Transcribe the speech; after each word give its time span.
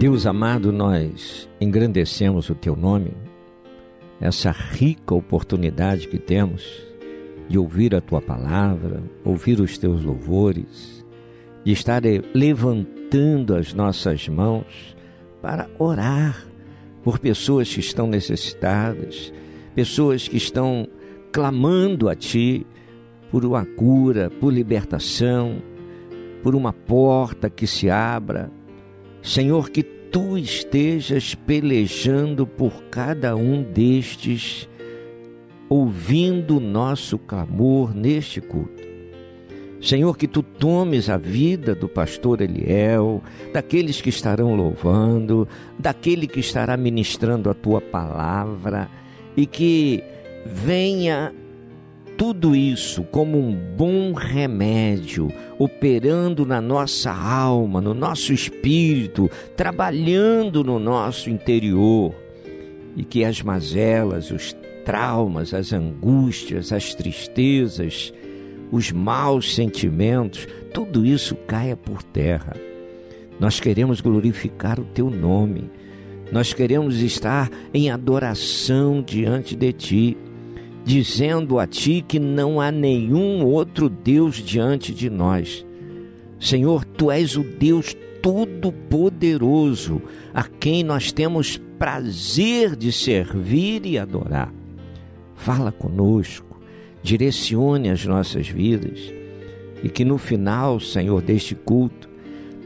Deus 0.00 0.24
amado, 0.24 0.72
nós 0.72 1.46
engrandecemos 1.60 2.48
o 2.48 2.54
teu 2.54 2.74
nome, 2.74 3.12
essa 4.18 4.50
rica 4.50 5.14
oportunidade 5.14 6.08
que 6.08 6.18
temos 6.18 6.82
de 7.46 7.58
ouvir 7.58 7.94
a 7.94 8.00
tua 8.00 8.22
palavra, 8.22 9.02
ouvir 9.22 9.60
os 9.60 9.76
teus 9.76 10.02
louvores, 10.02 11.04
de 11.62 11.72
estar 11.72 12.00
levantando 12.32 13.54
as 13.54 13.74
nossas 13.74 14.26
mãos 14.26 14.96
para 15.42 15.68
orar 15.78 16.46
por 17.04 17.18
pessoas 17.18 17.70
que 17.70 17.80
estão 17.80 18.06
necessitadas, 18.06 19.30
pessoas 19.74 20.26
que 20.26 20.38
estão 20.38 20.88
clamando 21.30 22.08
a 22.08 22.14
ti 22.14 22.66
por 23.30 23.44
uma 23.44 23.66
cura, 23.66 24.30
por 24.30 24.50
libertação, 24.50 25.60
por 26.42 26.54
uma 26.54 26.72
porta 26.72 27.50
que 27.50 27.66
se 27.66 27.90
abra 27.90 28.50
Senhor, 29.22 29.70
que 29.70 29.82
tu 29.82 30.36
estejas 30.36 31.34
pelejando 31.34 32.46
por 32.46 32.84
cada 32.84 33.36
um 33.36 33.62
destes, 33.62 34.68
ouvindo 35.68 36.56
o 36.56 36.60
nosso 36.60 37.18
clamor 37.18 37.94
neste 37.94 38.40
culto. 38.40 38.80
Senhor, 39.80 40.16
que 40.16 40.28
tu 40.28 40.42
tomes 40.42 41.08
a 41.08 41.16
vida 41.16 41.74
do 41.74 41.88
pastor 41.88 42.42
Eliel, 42.42 43.22
daqueles 43.52 44.00
que 44.00 44.10
estarão 44.10 44.54
louvando, 44.54 45.48
daquele 45.78 46.26
que 46.26 46.40
estará 46.40 46.76
ministrando 46.76 47.48
a 47.48 47.54
tua 47.54 47.80
palavra, 47.80 48.90
e 49.36 49.46
que 49.46 50.04
venha 50.44 51.32
tudo 52.20 52.54
isso 52.54 53.02
como 53.04 53.38
um 53.38 53.56
bom 53.56 54.12
remédio, 54.12 55.32
operando 55.58 56.44
na 56.44 56.60
nossa 56.60 57.10
alma, 57.10 57.80
no 57.80 57.94
nosso 57.94 58.34
espírito, 58.34 59.30
trabalhando 59.56 60.62
no 60.62 60.78
nosso 60.78 61.30
interior, 61.30 62.14
e 62.94 63.04
que 63.04 63.24
as 63.24 63.40
mazelas, 63.40 64.30
os 64.30 64.54
traumas, 64.84 65.54
as 65.54 65.72
angústias, 65.72 66.74
as 66.74 66.94
tristezas, 66.94 68.12
os 68.70 68.92
maus 68.92 69.54
sentimentos, 69.54 70.46
tudo 70.74 71.06
isso 71.06 71.34
caia 71.46 71.74
por 71.74 72.02
terra. 72.02 72.54
Nós 73.40 73.60
queremos 73.60 74.02
glorificar 74.02 74.78
o 74.78 74.84
teu 74.84 75.08
nome. 75.08 75.70
Nós 76.30 76.52
queremos 76.52 77.00
estar 77.00 77.50
em 77.72 77.90
adoração 77.90 79.02
diante 79.02 79.56
de 79.56 79.72
ti 79.72 80.18
dizendo 80.84 81.58
a 81.58 81.66
ti 81.66 82.04
que 82.06 82.18
não 82.18 82.60
há 82.60 82.70
nenhum 82.70 83.44
outro 83.44 83.88
Deus 83.88 84.36
diante 84.36 84.94
de 84.94 85.10
nós. 85.10 85.64
Senhor, 86.38 86.84
tu 86.84 87.10
és 87.10 87.36
o 87.36 87.42
Deus 87.42 87.94
Todo-Poderoso, 88.22 90.02
a 90.32 90.44
quem 90.44 90.82
nós 90.82 91.12
temos 91.12 91.58
prazer 91.78 92.76
de 92.76 92.92
servir 92.92 93.86
e 93.86 93.98
adorar. 93.98 94.52
Fala 95.34 95.72
conosco, 95.72 96.60
direcione 97.02 97.90
as 97.90 98.04
nossas 98.04 98.48
vidas 98.48 99.12
e 99.82 99.88
que 99.88 100.04
no 100.04 100.18
final, 100.18 100.78
Senhor, 100.78 101.22
deste 101.22 101.54
culto, 101.54 102.08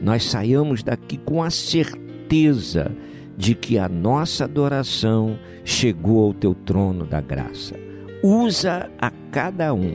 nós 0.01 0.25
saiamos 0.25 0.83
daqui 0.83 1.17
com 1.17 1.41
a 1.41 1.49
certeza 1.49 2.91
de 3.37 3.55
que 3.55 3.77
a 3.77 3.87
nossa 3.87 4.43
adoração 4.43 5.39
chegou 5.63 6.25
ao 6.25 6.33
teu 6.33 6.53
trono 6.53 7.05
da 7.05 7.21
graça 7.21 7.85
usa 8.25 8.89
a 8.99 9.11
cada 9.31 9.71
um 9.71 9.93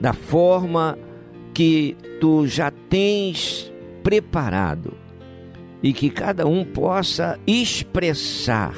da 0.00 0.12
forma 0.12 0.98
que 1.54 1.96
tu 2.20 2.44
já 2.44 2.72
tens 2.90 3.72
preparado 4.02 4.94
e 5.80 5.92
que 5.92 6.10
cada 6.10 6.44
um 6.44 6.64
possa 6.64 7.38
expressar 7.46 8.74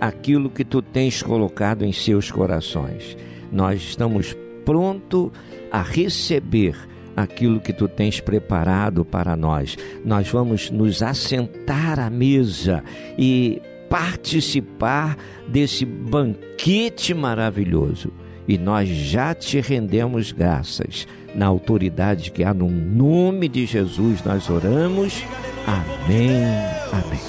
aquilo 0.00 0.48
que 0.48 0.64
tu 0.64 0.80
tens 0.80 1.22
colocado 1.22 1.84
em 1.84 1.92
seus 1.92 2.30
corações. 2.30 3.18
Nós 3.50 3.82
estamos 3.82 4.34
prontos 4.64 5.30
a 5.70 5.82
receber 5.82 6.74
aquilo 7.14 7.60
que 7.60 7.74
tu 7.74 7.86
tens 7.86 8.18
preparado 8.18 9.04
para 9.04 9.36
nós. 9.36 9.76
Nós 10.02 10.28
vamos 10.30 10.70
nos 10.70 11.02
assentar 11.02 12.00
à 12.00 12.08
mesa 12.08 12.82
e 13.18 13.60
participar 13.90 15.18
desse 15.46 15.84
banquete 15.84 17.12
maravilhoso 17.12 18.10
e 18.46 18.58
nós 18.58 18.88
já 18.88 19.34
te 19.34 19.60
rendemos 19.60 20.32
graças. 20.32 21.06
Na 21.34 21.46
autoridade 21.46 22.30
que 22.30 22.44
há 22.44 22.52
no 22.52 22.68
nome 22.68 23.48
de 23.48 23.64
Jesus, 23.64 24.22
nós 24.22 24.50
oramos. 24.50 25.24
Amém. 25.66 26.44
Amém. 26.92 27.20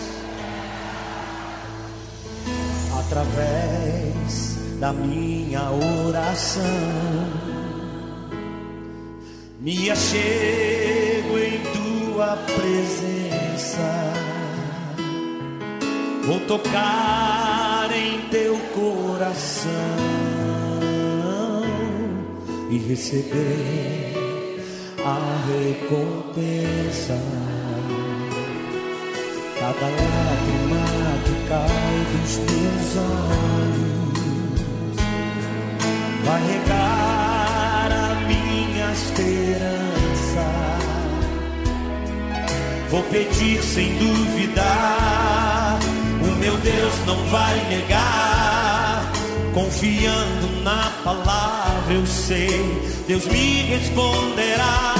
Através 2.99 4.57
da 4.79 4.91
minha 4.91 5.69
oração, 5.71 6.63
me 9.61 9.89
achego 9.89 11.37
em 11.37 11.59
tua 11.71 12.35
presença. 12.35 14.13
Vou 16.25 16.39
tocar 16.41 17.89
em 17.91 18.29
teu 18.29 18.57
coração 18.73 20.12
e 22.73 22.77
receber 22.79 24.13
a 25.05 25.17
recompensa. 25.47 27.19
Cada 29.59 29.85
lágrima 29.85 30.83
que 31.23 31.35
cai 31.47 31.97
dos 32.11 32.33
teus 32.37 32.97
olhos 32.97 34.23
vai 36.25 36.41
regar 36.51 37.89
a 37.91 38.15
minha 38.27 38.87
esperança. 38.91 40.45
Vou 42.89 43.03
pedir 43.03 43.61
sem 43.61 43.95
duvidar, 43.99 45.79
o 46.21 46.35
meu 46.39 46.57
Deus 46.57 47.05
não 47.05 47.23
vai 47.27 47.55
negar. 47.69 48.52
Confiando 49.53 50.63
na 50.63 50.91
palavra, 51.03 51.93
eu 51.93 52.05
sei, 52.07 52.81
Deus 53.07 53.25
me 53.27 53.61
responderá. 53.63 54.95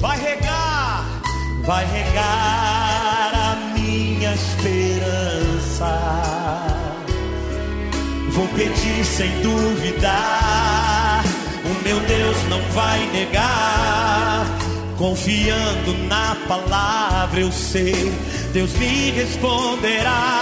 Vai 0.00 0.18
regar, 0.18 1.04
vai 1.64 1.84
regar 1.84 3.32
a 3.34 3.56
minha 3.74 4.34
esperança. 4.34 6.00
Vou 8.30 8.48
pedir 8.48 9.04
sem 9.04 9.30
duvidar, 9.42 11.22
o 11.64 11.84
meu 11.84 12.00
Deus 12.00 12.36
não 12.48 12.62
vai 12.72 13.06
negar. 13.12 14.46
Confiando 14.96 15.94
na 16.08 16.36
palavra, 16.46 17.40
eu 17.40 17.52
sei, 17.52 18.12
Deus 18.52 18.72
me 18.74 19.10
responderá. 19.12 20.40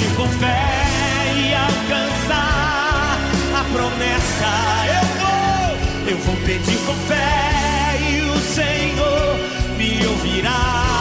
Pedir 0.00 0.14
com 0.16 0.26
fé 0.26 0.56
e 1.36 1.54
alcançar 1.54 3.18
a 3.54 3.64
promessa. 3.72 4.50
Eu 4.96 5.06
vou, 5.20 6.12
eu 6.12 6.18
vou 6.18 6.36
pedir 6.46 6.78
com 6.86 6.94
fé 7.06 7.98
e 8.10 8.22
o 8.22 8.38
Senhor 8.38 9.36
me 9.76 10.06
ouvirá. 10.06 10.99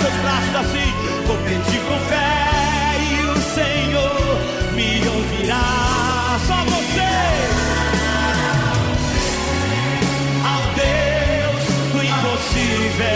Seus 0.00 0.14
braços 0.14 0.56
assim. 0.56 0.92
Vou 1.26 1.36
pedir 1.38 1.80
com 1.86 1.98
fé 2.08 2.96
e 2.98 3.24
o 3.26 3.36
Senhor 3.54 4.38
me 4.74 5.06
ouvirá. 5.08 6.38
Só 6.46 6.56
você. 6.64 7.12
Ao 10.52 10.62
Deus 10.74 11.64
do 11.92 12.00
impossível 12.02 13.06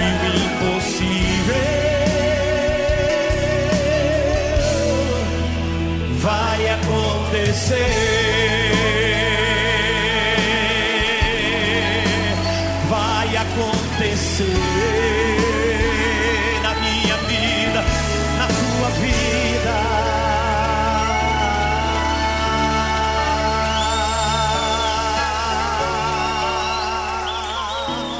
e 0.00 0.02
impossível 0.46 1.76
vai 6.20 6.60
acontecer. 6.70 7.92
Vai 12.88 13.36
acontecer 13.36 15.05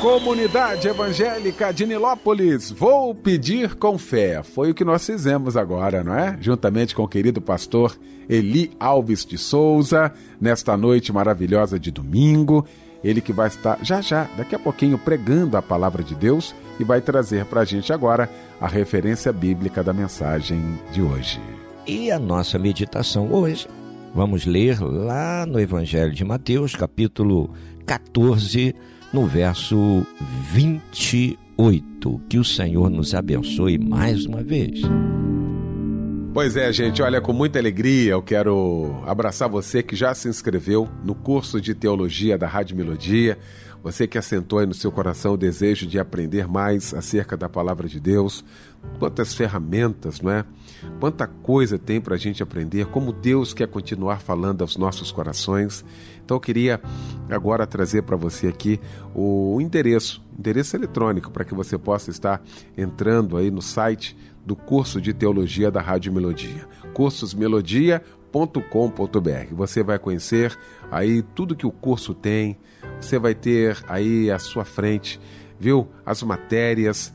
Comunidade 0.07 0.87
Evangélica 0.87 1.73
de 1.73 1.85
Nilópolis, 1.85 2.71
vou 2.71 3.13
pedir 3.13 3.75
com 3.75 3.99
fé. 3.99 4.41
Foi 4.41 4.71
o 4.71 4.75
que 4.75 4.85
nós 4.85 5.05
fizemos 5.05 5.57
agora, 5.57 6.05
não 6.05 6.15
é? 6.15 6.39
Juntamente 6.41 6.95
com 6.95 7.03
o 7.03 7.09
querido 7.09 7.41
pastor 7.41 7.99
Eli 8.29 8.71
Alves 8.79 9.27
de 9.27 9.37
Souza, 9.37 10.13
nesta 10.41 10.77
noite 10.77 11.13
maravilhosa 11.13 11.77
de 11.77 11.91
domingo. 11.91 12.65
Ele 13.03 13.21
que 13.21 13.33
vai 13.33 13.49
estar 13.49 13.81
já 13.83 14.01
já, 14.01 14.29
daqui 14.37 14.55
a 14.55 14.61
pouquinho, 14.61 14.97
pregando 14.97 15.57
a 15.57 15.61
palavra 15.61 16.05
de 16.05 16.15
Deus 16.15 16.55
e 16.79 16.85
vai 16.85 17.01
trazer 17.01 17.45
para 17.45 17.63
a 17.63 17.65
gente 17.65 17.93
agora 17.93 18.31
a 18.61 18.69
referência 18.69 19.33
bíblica 19.33 19.83
da 19.83 19.93
mensagem 19.93 20.79
de 20.93 21.03
hoje. 21.03 21.41
E 21.85 22.13
a 22.13 22.19
nossa 22.21 22.61
meditação 22.61 23.33
hoje, 23.33 23.67
vamos 24.15 24.47
ler 24.47 24.81
lá 24.81 25.45
no 25.45 25.59
Evangelho 25.59 26.13
de 26.13 26.25
Mateus, 26.25 26.77
capítulo 26.77 27.51
14, 27.85 28.73
no 29.17 29.25
verso 29.25 30.07
28. 30.53 32.21
Que 32.29 32.39
o 32.39 32.45
Senhor 32.45 32.91
nos 32.91 33.15
abençoe 33.15 33.79
mais 33.79 34.27
uma 34.27 34.43
vez. 34.43 34.83
Pois 36.35 36.55
é, 36.55 36.71
gente, 36.71 37.01
olha, 37.01 37.19
com 37.19 37.33
muita 37.33 37.59
alegria 37.59 38.13
eu 38.13 38.23
quero 38.23 39.03
abraçar 39.07 39.49
você 39.49 39.83
que 39.83 39.97
já 39.97 40.15
se 40.15 40.29
inscreveu 40.29 40.87
no 41.03 41.15
curso 41.15 41.59
de 41.63 41.75
teologia 41.75 42.37
da 42.37 42.47
Rádio 42.47 42.77
Melodia, 42.77 43.39
Você 43.83 44.05
que 44.05 44.19
assentou 44.19 44.59
aí 44.59 44.67
no 44.67 44.75
seu 44.75 44.91
coração 44.91 45.35
o 45.35 45.37
desejo 45.37 45.87
de 45.87 45.97
aprender 45.97 46.49
mais 46.49 46.93
acerca 46.93 47.37
da 47.37 47.49
palavra 47.49 47.87
de 47.87 48.01
Deus, 48.01 48.45
quantas 48.99 49.33
ferramentas, 49.33 50.21
não 50.21 50.33
é? 50.33 50.45
Quanta 50.99 51.27
coisa 51.29 51.79
tem 51.79 52.01
para 52.01 52.17
a 52.17 52.19
gente 52.19 52.43
aprender, 52.43 52.87
como 52.87 53.13
Deus 53.13 53.55
quer 53.55 53.69
continuar 53.69 54.21
falando 54.21 54.63
aos 54.63 54.77
nossos 54.77 55.13
corações. 55.13 55.85
Então 56.27 56.39
eu 56.39 56.41
queria 56.41 56.81
agora 57.31 57.65
trazer 57.69 58.03
para 58.03 58.17
você 58.17 58.49
aqui 58.49 58.81
o 59.15 59.61
endereço, 59.61 60.21
endereço 60.37 60.77
eletrônico, 60.77 61.31
para 61.31 61.45
que 61.45 61.55
você 61.55 61.79
possa 61.79 62.11
estar 62.11 62.43
entrando 62.77 63.37
aí 63.37 63.49
no 63.49 63.63
site 63.63 64.17
do 64.45 64.57
curso 64.57 65.01
de 65.01 65.15
teologia 65.15 65.71
da 65.71 65.81
Rádio 65.81 66.13
Melodia. 66.13 66.67
cursosmelodia.com.br. 66.95 69.53
Você 69.53 69.85
vai 69.85 70.01
conhecer 70.01 70.59
aí 70.91 71.23
tudo 71.23 71.55
que 71.55 71.67
o 71.67 71.71
curso 71.71 72.13
tem, 72.13 72.59
você 73.01 73.21
vai 73.21 73.35
ter 73.35 73.79
aí 73.87 74.29
à 74.29 74.41
sua 74.41 74.65
frente, 74.65 75.21
viu? 75.61 75.87
As 76.05 76.25
matérias, 76.25 77.15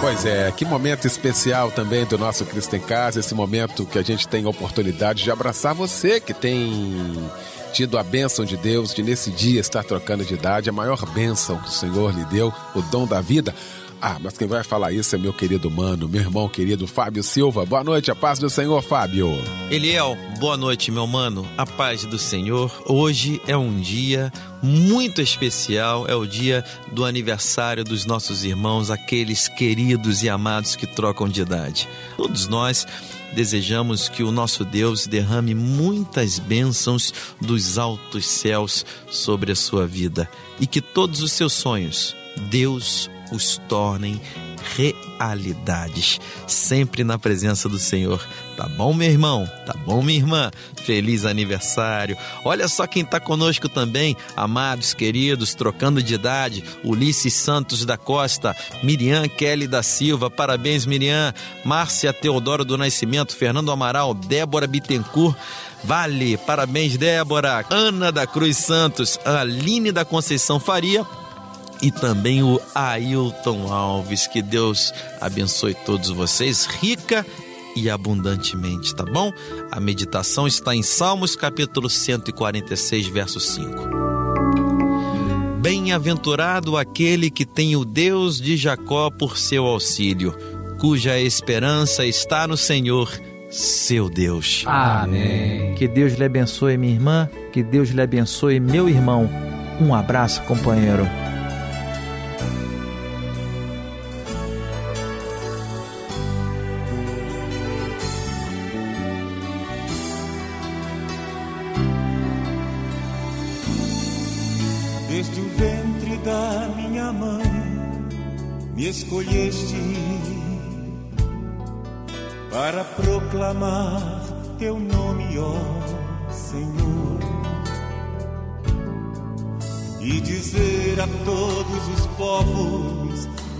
Pois 0.00 0.24
é, 0.24 0.50
que 0.52 0.64
momento 0.64 1.06
especial 1.06 1.72
também 1.72 2.04
do 2.06 2.16
nosso 2.16 2.44
Cristo 2.44 2.76
em 2.76 2.80
Casa, 2.80 3.18
esse 3.18 3.34
momento 3.34 3.84
que 3.84 3.98
a 3.98 4.02
gente 4.02 4.28
tem 4.28 4.44
a 4.44 4.48
oportunidade 4.48 5.24
de 5.24 5.30
abraçar 5.30 5.74
você 5.74 6.20
que 6.20 6.32
tem 6.32 7.28
tido 7.72 7.98
a 7.98 8.02
bênção 8.02 8.44
de 8.44 8.56
Deus 8.56 8.94
de 8.94 9.02
nesse 9.02 9.30
dia 9.30 9.60
estar 9.60 9.82
trocando 9.82 10.24
de 10.24 10.34
idade, 10.34 10.70
a 10.70 10.72
maior 10.72 11.04
bênção 11.12 11.58
que 11.58 11.68
o 11.68 11.72
Senhor 11.72 12.14
lhe 12.14 12.24
deu, 12.26 12.54
o 12.74 12.82
dom 12.82 13.06
da 13.06 13.20
vida. 13.20 13.54
Ah, 14.00 14.16
mas 14.20 14.38
quem 14.38 14.46
vai 14.46 14.62
falar 14.62 14.92
isso 14.92 15.16
é 15.16 15.18
meu 15.18 15.32
querido 15.32 15.68
mano, 15.68 16.08
meu 16.08 16.20
irmão 16.20 16.48
querido 16.48 16.86
Fábio 16.86 17.22
Silva. 17.22 17.66
Boa 17.66 17.82
noite, 17.82 18.12
a 18.12 18.14
paz 18.14 18.38
do 18.38 18.48
Senhor, 18.48 18.80
Fábio. 18.80 19.28
Eliel, 19.70 20.16
boa 20.38 20.56
noite, 20.56 20.92
meu 20.92 21.04
mano. 21.04 21.44
A 21.56 21.66
paz 21.66 22.04
do 22.04 22.16
Senhor. 22.16 22.70
Hoje 22.86 23.42
é 23.46 23.56
um 23.56 23.80
dia 23.80 24.32
muito 24.62 25.20
especial, 25.20 26.06
é 26.06 26.14
o 26.14 26.26
dia 26.26 26.64
do 26.92 27.04
aniversário 27.04 27.82
dos 27.82 28.06
nossos 28.06 28.44
irmãos, 28.44 28.88
aqueles 28.88 29.48
queridos 29.48 30.22
e 30.22 30.28
amados 30.28 30.76
que 30.76 30.86
trocam 30.86 31.28
de 31.28 31.42
idade. 31.42 31.88
Todos 32.16 32.46
nós 32.46 32.86
desejamos 33.32 34.08
que 34.08 34.22
o 34.22 34.30
nosso 34.30 34.64
Deus 34.64 35.08
derrame 35.08 35.56
muitas 35.56 36.38
bênçãos 36.38 37.12
dos 37.40 37.78
altos 37.78 38.26
céus 38.26 38.86
sobre 39.10 39.50
a 39.50 39.56
sua 39.56 39.88
vida 39.88 40.30
e 40.60 40.68
que 40.68 40.80
todos 40.80 41.20
os 41.20 41.32
seus 41.32 41.52
sonhos 41.52 42.14
Deus 42.48 43.10
os 43.32 43.58
tornem 43.68 44.20
realidades, 44.76 46.20
sempre 46.46 47.02
na 47.02 47.18
presença 47.18 47.68
do 47.68 47.78
Senhor. 47.78 48.24
Tá 48.56 48.68
bom, 48.68 48.92
meu 48.92 49.08
irmão? 49.08 49.48
Tá 49.64 49.74
bom, 49.86 50.02
minha 50.02 50.18
irmã? 50.18 50.50
Feliz 50.84 51.24
aniversário. 51.24 52.16
Olha 52.44 52.66
só 52.68 52.86
quem 52.86 53.04
tá 53.04 53.20
conosco 53.20 53.68
também, 53.68 54.16
amados, 54.36 54.94
queridos, 54.94 55.54
trocando 55.54 56.02
de 56.02 56.14
idade, 56.14 56.64
Ulisses 56.84 57.34
Santos 57.34 57.84
da 57.84 57.96
Costa, 57.96 58.54
Miriam 58.82 59.28
Kelly 59.28 59.66
da 59.66 59.82
Silva, 59.82 60.30
parabéns, 60.30 60.86
Miriam, 60.86 61.32
Márcia 61.64 62.12
Teodoro 62.12 62.64
do 62.64 62.76
Nascimento, 62.76 63.36
Fernando 63.36 63.70
Amaral, 63.70 64.14
Débora 64.14 64.66
Bittencourt, 64.66 65.36
Vale, 65.84 66.36
parabéns, 66.38 66.96
Débora, 66.96 67.64
Ana 67.70 68.10
da 68.10 68.26
Cruz 68.26 68.56
Santos, 68.56 69.18
Aline 69.24 69.92
da 69.92 70.04
Conceição 70.04 70.58
Faria, 70.58 71.06
e 71.82 71.90
também 71.90 72.42
o 72.42 72.60
Ailton 72.74 73.72
Alves. 73.72 74.26
Que 74.26 74.42
Deus 74.42 74.92
abençoe 75.20 75.74
todos 75.74 76.10
vocês, 76.10 76.66
rica 76.66 77.24
e 77.76 77.88
abundantemente, 77.88 78.94
tá 78.94 79.04
bom? 79.04 79.32
A 79.70 79.78
meditação 79.78 80.46
está 80.46 80.74
em 80.74 80.82
Salmos 80.82 81.36
capítulo 81.36 81.88
146, 81.88 83.06
verso 83.06 83.38
5. 83.38 83.98
Bem-aventurado 85.60 86.76
aquele 86.76 87.30
que 87.30 87.44
tem 87.44 87.76
o 87.76 87.84
Deus 87.84 88.40
de 88.40 88.56
Jacó 88.56 89.10
por 89.10 89.36
seu 89.36 89.64
auxílio, 89.66 90.34
cuja 90.78 91.18
esperança 91.18 92.04
está 92.04 92.46
no 92.46 92.56
Senhor, 92.56 93.10
seu 93.50 94.08
Deus. 94.08 94.62
Amém. 94.66 95.74
Que 95.74 95.86
Deus 95.88 96.14
lhe 96.14 96.24
abençoe, 96.24 96.76
minha 96.76 96.94
irmã, 96.94 97.28
que 97.52 97.62
Deus 97.62 97.90
lhe 97.90 98.00
abençoe, 98.00 98.60
meu 98.60 98.88
irmão. 98.88 99.28
Um 99.80 99.94
abraço, 99.94 100.42
companheiro. 100.42 101.06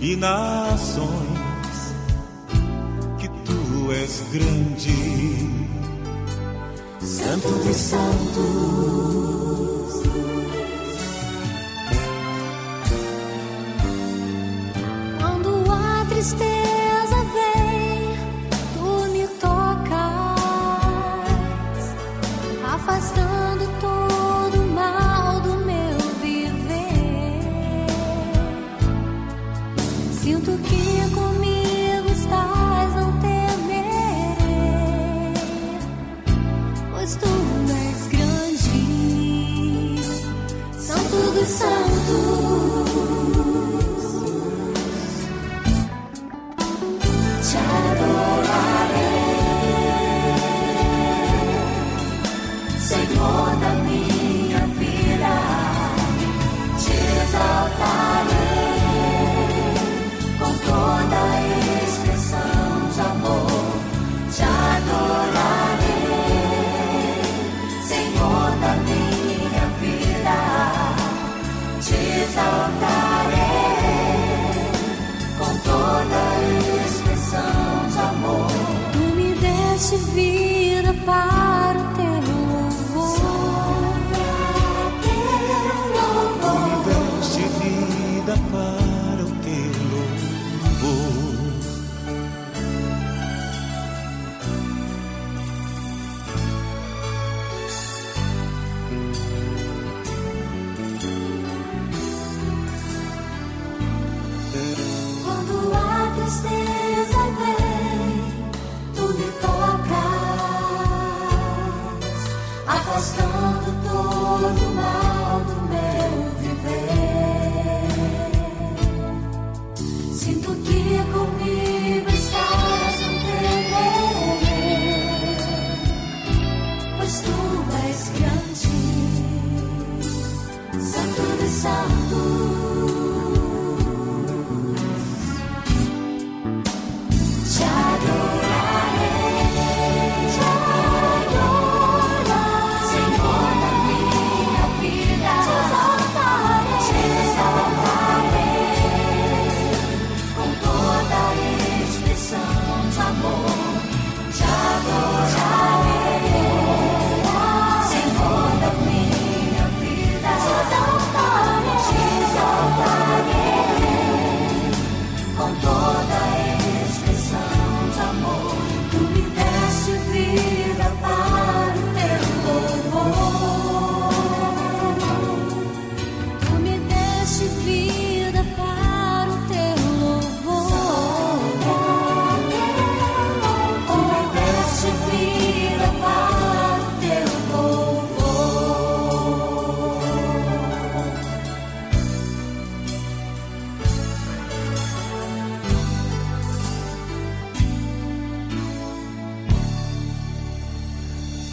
E 0.00 0.16
nações 0.16 1.94
que 3.18 3.28
tu 3.28 3.92
és 3.92 4.22
grande, 4.32 5.50
Santo 7.00 7.48
dos 7.48 7.76
Santos. 7.76 8.08
Quando 15.18 15.70
a 15.72 16.04
tristeza 16.08 16.67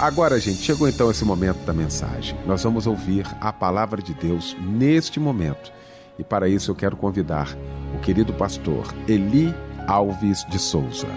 Agora, 0.06 0.40
gente, 0.40 0.62
chegou 0.62 0.88
então 0.88 1.10
esse 1.10 1.26
momento 1.26 1.66
da 1.66 1.74
mensagem. 1.74 2.38
Nós 2.46 2.62
vamos 2.62 2.86
ouvir 2.86 3.26
a 3.42 3.52
palavra 3.52 4.04
de 4.04 4.14
Deus 4.14 4.56
neste 4.62 5.20
momento. 5.20 5.74
E 6.20 6.24
para 6.24 6.48
isso 6.48 6.70
eu 6.70 6.76
quero 6.76 6.96
convidar 6.96 7.58
o 7.92 8.00
querido 8.02 8.32
pastor 8.32 8.86
Eli 9.08 9.52
Alves 9.88 10.46
de 10.48 10.60
Souza. 10.60 11.08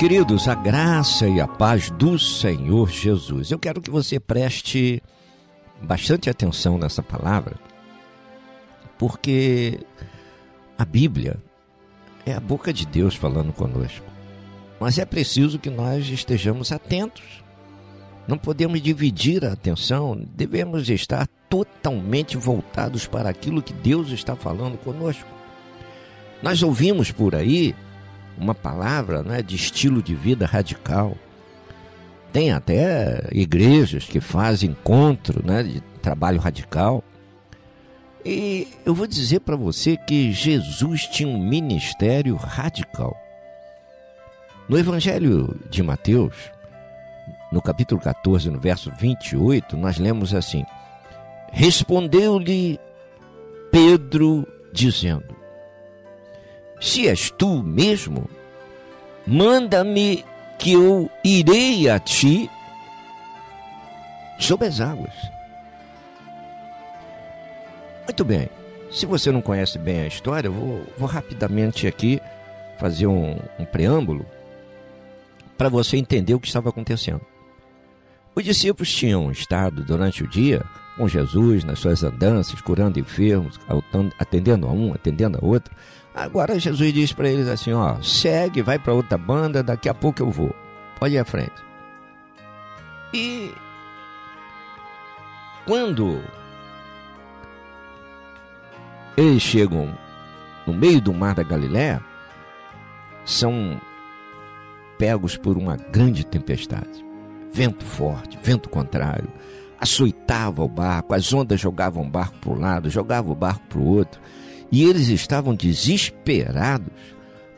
Queridos, 0.00 0.48
a 0.48 0.56
graça 0.56 1.28
e 1.28 1.40
a 1.40 1.46
paz 1.46 1.90
do 1.90 2.18
Senhor 2.18 2.90
Jesus. 2.90 3.52
Eu 3.52 3.58
quero 3.60 3.80
que 3.80 3.88
você 3.88 4.18
preste 4.18 5.00
bastante 5.80 6.28
atenção 6.28 6.76
nessa 6.76 7.04
palavra, 7.04 7.54
porque 9.00 9.80
a 10.76 10.84
Bíblia 10.84 11.38
é 12.26 12.34
a 12.34 12.38
boca 12.38 12.70
de 12.70 12.84
Deus 12.86 13.14
falando 13.14 13.50
conosco. 13.50 14.04
Mas 14.78 14.98
é 14.98 15.06
preciso 15.06 15.58
que 15.58 15.70
nós 15.70 16.06
estejamos 16.10 16.70
atentos. 16.70 17.42
Não 18.28 18.36
podemos 18.36 18.78
dividir 18.82 19.42
a 19.42 19.52
atenção, 19.52 20.22
devemos 20.36 20.90
estar 20.90 21.26
totalmente 21.48 22.36
voltados 22.36 23.06
para 23.06 23.30
aquilo 23.30 23.62
que 23.62 23.72
Deus 23.72 24.10
está 24.10 24.36
falando 24.36 24.76
conosco. 24.76 25.26
Nós 26.42 26.62
ouvimos 26.62 27.10
por 27.10 27.34
aí 27.34 27.74
uma 28.36 28.54
palavra 28.54 29.22
né, 29.22 29.40
de 29.40 29.56
estilo 29.56 30.02
de 30.02 30.14
vida 30.14 30.44
radical. 30.44 31.16
Tem 32.34 32.52
até 32.52 33.26
igrejas 33.32 34.04
que 34.04 34.20
fazem 34.20 34.72
encontro 34.72 35.42
né, 35.42 35.62
de 35.62 35.80
trabalho 36.02 36.38
radical. 36.38 37.02
E 38.24 38.68
eu 38.84 38.94
vou 38.94 39.06
dizer 39.06 39.40
para 39.40 39.56
você 39.56 39.96
que 39.96 40.32
Jesus 40.32 41.06
tinha 41.06 41.28
um 41.28 41.38
ministério 41.38 42.36
radical. 42.36 43.16
No 44.68 44.78
Evangelho 44.78 45.58
de 45.68 45.82
Mateus, 45.82 46.34
no 47.50 47.60
capítulo 47.60 48.00
14, 48.00 48.50
no 48.50 48.60
verso 48.60 48.92
28, 48.98 49.76
nós 49.76 49.98
lemos 49.98 50.34
assim: 50.34 50.64
Respondeu-lhe 51.50 52.78
Pedro, 53.72 54.46
dizendo: 54.72 55.40
se 56.80 57.06
és 57.06 57.30
tu 57.30 57.62
mesmo, 57.62 58.28
manda-me 59.26 60.24
que 60.58 60.72
eu 60.72 61.10
irei 61.22 61.90
a 61.90 62.00
ti 62.00 62.50
sobre 64.38 64.66
as 64.66 64.80
águas. 64.80 65.12
Muito 68.04 68.24
bem. 68.24 68.48
Se 68.90 69.06
você 69.06 69.30
não 69.30 69.40
conhece 69.40 69.78
bem 69.78 70.00
a 70.00 70.06
história, 70.06 70.48
eu 70.48 70.52
vou, 70.52 70.86
vou 70.98 71.08
rapidamente 71.08 71.86
aqui 71.86 72.20
fazer 72.78 73.06
um, 73.06 73.38
um 73.58 73.64
preâmbulo 73.64 74.26
para 75.56 75.68
você 75.68 75.96
entender 75.96 76.34
o 76.34 76.40
que 76.40 76.46
estava 76.46 76.70
acontecendo. 76.70 77.20
Os 78.34 78.44
discípulos 78.44 78.92
tinham 78.92 79.30
estado 79.30 79.84
durante 79.84 80.24
o 80.24 80.26
dia 80.26 80.64
com 80.96 81.06
Jesus 81.06 81.64
nas 81.64 81.78
suas 81.78 82.02
andanças, 82.02 82.60
curando 82.60 82.98
enfermos, 82.98 83.58
atendendo 84.18 84.66
a 84.66 84.70
um, 84.70 84.92
atendendo 84.92 85.38
a 85.40 85.44
outro. 85.44 85.74
Agora 86.14 86.58
Jesus 86.58 86.92
diz 86.92 87.12
para 87.12 87.28
eles 87.28 87.48
assim: 87.48 87.72
ó, 87.72 88.00
segue, 88.02 88.62
vai 88.62 88.78
para 88.78 88.94
outra 88.94 89.18
banda, 89.18 89.62
daqui 89.62 89.88
a 89.88 89.94
pouco 89.94 90.22
eu 90.22 90.30
vou. 90.30 90.54
Pode 90.98 91.14
ir 91.14 91.18
à 91.18 91.24
frente. 91.24 91.52
E 93.12 93.52
quando 95.66 96.22
eles 99.20 99.42
chegam 99.42 99.92
no 100.66 100.72
meio 100.72 101.00
do 101.00 101.12
mar 101.12 101.34
da 101.34 101.42
Galiléia, 101.42 102.02
são 103.24 103.80
pegos 104.98 105.36
por 105.36 105.56
uma 105.56 105.76
grande 105.76 106.24
tempestade. 106.24 107.04
Vento 107.52 107.84
forte, 107.84 108.38
vento 108.42 108.68
contrário, 108.68 109.28
açoitava 109.78 110.62
o 110.62 110.68
barco, 110.68 111.14
as 111.14 111.32
ondas 111.32 111.60
jogavam 111.60 112.04
o 112.04 112.08
barco 112.08 112.36
para 112.40 112.50
um 112.50 112.58
lado, 112.58 112.90
jogavam 112.90 113.32
o 113.32 113.36
barco 113.36 113.62
para 113.68 113.78
o 113.78 113.86
outro. 113.86 114.20
E 114.70 114.84
eles 114.84 115.08
estavam 115.08 115.54
desesperados, 115.54 116.92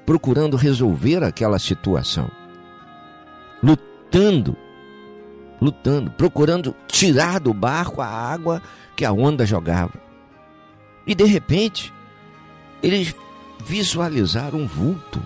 procurando 0.06 0.56
resolver 0.56 1.22
aquela 1.22 1.58
situação, 1.58 2.30
lutando, 3.62 4.56
lutando, 5.60 6.10
procurando 6.12 6.74
tirar 6.88 7.38
do 7.38 7.52
barco 7.52 8.00
a 8.00 8.06
água 8.06 8.62
que 8.96 9.04
a 9.04 9.12
onda 9.12 9.44
jogava. 9.44 10.11
E 11.06 11.14
de 11.14 11.24
repente, 11.24 11.92
eles 12.82 13.14
visualizaram 13.64 14.60
um 14.60 14.66
vulto 14.66 15.22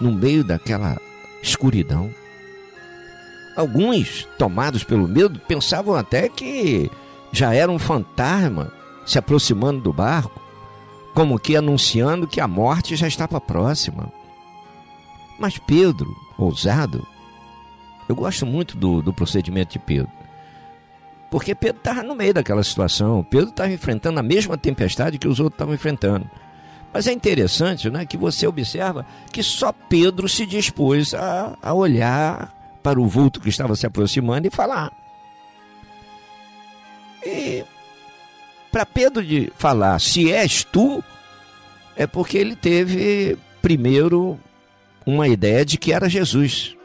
no 0.00 0.12
meio 0.12 0.44
daquela 0.44 0.96
escuridão. 1.42 2.10
Alguns, 3.56 4.28
tomados 4.38 4.84
pelo 4.84 5.08
medo, 5.08 5.40
pensavam 5.40 5.94
até 5.94 6.28
que 6.28 6.90
já 7.32 7.54
era 7.54 7.70
um 7.70 7.78
fantasma 7.78 8.72
se 9.04 9.18
aproximando 9.18 9.80
do 9.80 9.92
barco 9.92 10.40
como 11.14 11.38
que 11.38 11.56
anunciando 11.56 12.28
que 12.28 12.40
a 12.40 12.46
morte 12.46 12.94
já 12.94 13.08
estava 13.08 13.40
próxima. 13.40 14.12
Mas 15.36 15.58
Pedro, 15.58 16.14
ousado, 16.38 17.04
eu 18.08 18.14
gosto 18.14 18.46
muito 18.46 18.76
do, 18.76 19.02
do 19.02 19.12
procedimento 19.12 19.72
de 19.72 19.78
Pedro. 19.80 20.17
Porque 21.30 21.54
Pedro 21.54 21.78
estava 21.78 22.02
no 22.02 22.14
meio 22.14 22.32
daquela 22.34 22.62
situação. 22.62 23.22
Pedro 23.22 23.50
estava 23.50 23.70
enfrentando 23.72 24.18
a 24.18 24.22
mesma 24.22 24.56
tempestade 24.56 25.18
que 25.18 25.28
os 25.28 25.38
outros 25.40 25.56
estavam 25.56 25.74
enfrentando. 25.74 26.28
Mas 26.92 27.06
é 27.06 27.12
interessante 27.12 27.90
né, 27.90 28.06
que 28.06 28.16
você 28.16 28.46
observa 28.46 29.04
que 29.30 29.42
só 29.42 29.72
Pedro 29.72 30.28
se 30.28 30.46
dispôs 30.46 31.12
a, 31.14 31.56
a 31.60 31.74
olhar 31.74 32.54
para 32.82 32.98
o 32.98 33.06
vulto 33.06 33.40
que 33.40 33.50
estava 33.50 33.76
se 33.76 33.86
aproximando 33.86 34.46
e 34.46 34.50
falar. 34.50 34.90
E 37.24 37.62
para 38.72 38.86
Pedro 38.86 39.22
de 39.22 39.52
falar, 39.56 40.00
se 40.00 40.32
és 40.32 40.64
tu, 40.64 41.04
é 41.94 42.06
porque 42.06 42.38
ele 42.38 42.56
teve 42.56 43.36
primeiro 43.60 44.38
uma 45.04 45.28
ideia 45.28 45.64
de 45.64 45.76
que 45.76 45.92
era 45.92 46.08
Jesus 46.08 46.76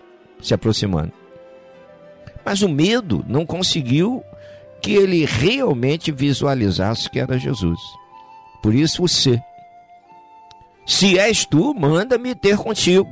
se 0.42 0.54
aproximando. 0.54 1.14
Mas 2.44 2.62
o 2.62 2.68
medo 2.68 3.24
não 3.28 3.46
conseguiu 3.46 4.24
que 4.84 4.94
ele 4.94 5.24
realmente 5.24 6.12
visualizasse 6.12 7.10
que 7.10 7.18
era 7.18 7.40
Jesus. 7.40 7.80
Por 8.62 8.76
isso 8.76 9.08
se. 9.08 9.42
Se 10.86 11.18
és 11.18 11.46
tu, 11.46 11.74
manda-me 11.74 12.36
ter 12.36 12.58
contigo. 12.58 13.08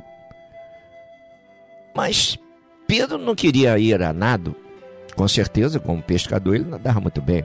Mas 1.96 2.38
Pedro 2.86 3.16
não 3.16 3.34
queria 3.34 3.78
ir 3.78 4.02
a 4.02 4.12
nado. 4.12 4.54
Com 5.16 5.26
certeza, 5.26 5.80
como 5.80 6.02
pescador, 6.02 6.54
ele 6.54 6.68
nadava 6.68 7.00
muito 7.00 7.22
bem. 7.22 7.44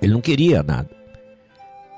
Ele 0.00 0.12
não 0.12 0.20
queria 0.20 0.62
nada. 0.62 0.88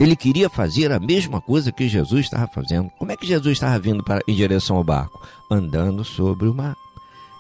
Ele 0.01 0.17
queria 0.17 0.49
fazer 0.49 0.91
a 0.91 0.99
mesma 0.99 1.41
coisa 1.41 1.71
que 1.71 1.87
Jesus 1.87 2.25
estava 2.25 2.47
fazendo. 2.47 2.91
Como 2.99 3.13
é 3.13 3.17
que 3.17 3.27
Jesus 3.27 3.53
estava 3.53 3.79
vindo 3.79 4.03
para, 4.03 4.23
em 4.27 4.35
direção 4.35 4.77
ao 4.77 4.85
barco? 4.85 5.21
Andando 5.51 6.03
sobre 6.03 6.49
o 6.49 6.55
mar. 6.55 6.75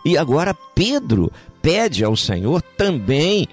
E 0.04 0.18
agora 0.18 0.54
Pedro 0.74 1.32
pede 1.64 2.04
ao 2.04 2.14
Senhor 2.14 2.60
também 2.60 3.48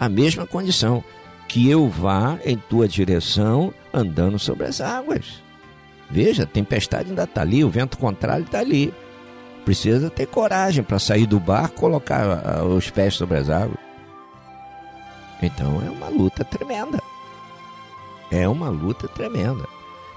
a 0.00 0.08
mesma 0.08 0.46
condição: 0.46 1.04
que 1.46 1.68
eu 1.68 1.86
vá 1.88 2.38
em 2.42 2.56
tua 2.56 2.88
direção 2.88 3.72
andando 3.92 4.38
sobre 4.38 4.66
as 4.66 4.80
águas. 4.80 5.44
Veja, 6.10 6.44
a 6.44 6.46
tempestade 6.46 7.10
ainda 7.10 7.24
está 7.24 7.42
ali, 7.42 7.62
o 7.62 7.70
vento 7.70 7.98
contrário 7.98 8.46
está 8.46 8.60
ali. 8.60 8.92
Precisa 9.64 10.10
ter 10.10 10.26
coragem 10.26 10.82
para 10.82 10.98
sair 10.98 11.26
do 11.26 11.38
barco, 11.38 11.80
colocar 11.80 12.42
ah, 12.44 12.64
os 12.64 12.90
pés 12.90 13.14
sobre 13.14 13.38
as 13.38 13.50
águas. 13.50 13.78
Então 15.42 15.82
é 15.86 15.90
uma 15.90 16.08
luta 16.08 16.44
tremenda. 16.44 17.02
É 18.30 18.48
uma 18.48 18.68
luta 18.68 19.06
tremenda. 19.08 19.66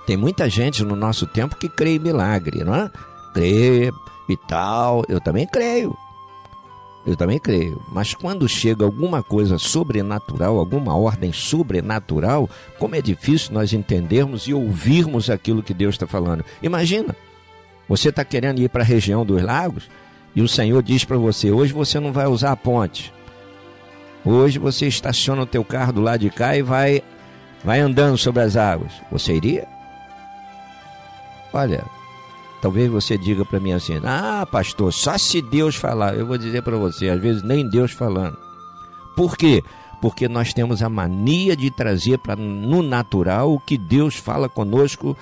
Tem 0.05 0.15
muita 0.15 0.49
gente 0.49 0.83
no 0.83 0.95
nosso 0.95 1.27
tempo 1.27 1.57
que 1.57 1.69
crê 1.69 1.95
em 1.95 1.99
milagre, 1.99 2.63
não 2.63 2.75
é? 2.75 2.91
Crê 3.33 3.91
e 4.27 4.37
tal. 4.47 5.03
Eu 5.07 5.19
também 5.21 5.45
creio. 5.45 5.95
Eu 7.07 7.15
também 7.15 7.39
creio. 7.39 7.81
Mas 7.89 8.13
quando 8.13 8.49
chega 8.49 8.83
alguma 8.83 9.23
coisa 9.23 9.57
sobrenatural, 9.57 10.59
alguma 10.59 10.93
ordem 10.93 11.31
sobrenatural, 11.31 12.49
como 12.77 12.95
é 12.95 13.01
difícil 13.01 13.53
nós 13.53 13.71
entendermos 13.71 14.45
e 14.45 14.53
ouvirmos 14.53 15.29
aquilo 15.29 15.63
que 15.63 15.73
Deus 15.73 15.95
está 15.95 16.05
falando. 16.05 16.43
Imagina, 16.61 17.15
você 17.87 18.09
está 18.09 18.25
querendo 18.25 18.59
ir 18.59 18.67
para 18.67 18.83
a 18.83 18.85
região 18.85 19.25
dos 19.25 19.41
lagos 19.41 19.89
e 20.35 20.41
o 20.41 20.49
Senhor 20.49 20.83
diz 20.83 21.05
para 21.05 21.15
você: 21.15 21.49
hoje 21.49 21.71
você 21.71 21.97
não 21.97 22.11
vai 22.11 22.27
usar 22.27 22.51
a 22.51 22.57
ponte. 22.57 23.13
Hoje 24.25 24.59
você 24.59 24.85
estaciona 24.85 25.43
o 25.43 25.47
teu 25.47 25.63
carro 25.63 25.93
do 25.93 26.01
lado 26.01 26.19
de 26.19 26.29
cá 26.29 26.57
e 26.57 26.61
vai, 26.61 27.01
vai 27.63 27.79
andando 27.79 28.17
sobre 28.17 28.43
as 28.43 28.57
águas. 28.57 28.91
Você 29.09 29.33
iria? 29.33 29.65
Olha, 31.53 31.85
talvez 32.61 32.89
você 32.89 33.17
diga 33.17 33.45
para 33.45 33.59
mim 33.59 33.71
assim: 33.71 33.99
Ah, 34.03 34.47
pastor, 34.49 34.93
só 34.93 35.17
se 35.17 35.41
Deus 35.41 35.75
falar. 35.75 36.15
Eu 36.15 36.25
vou 36.25 36.37
dizer 36.37 36.61
para 36.61 36.77
você, 36.77 37.09
às 37.09 37.21
vezes 37.21 37.43
nem 37.43 37.67
Deus 37.67 37.91
falando. 37.91 38.37
Por 39.15 39.35
quê? 39.35 39.63
porque 40.01 40.27
nós 40.27 40.53
temos 40.53 40.81
a 40.81 40.89
mania 40.89 41.55
de 41.55 41.71
trazer 41.71 42.19
para 42.19 42.35
no 42.35 42.81
natural 42.81 43.53
o 43.53 43.59
que 43.59 43.77
Deus 43.77 44.15
fala 44.15 44.47
conosco 44.47 45.17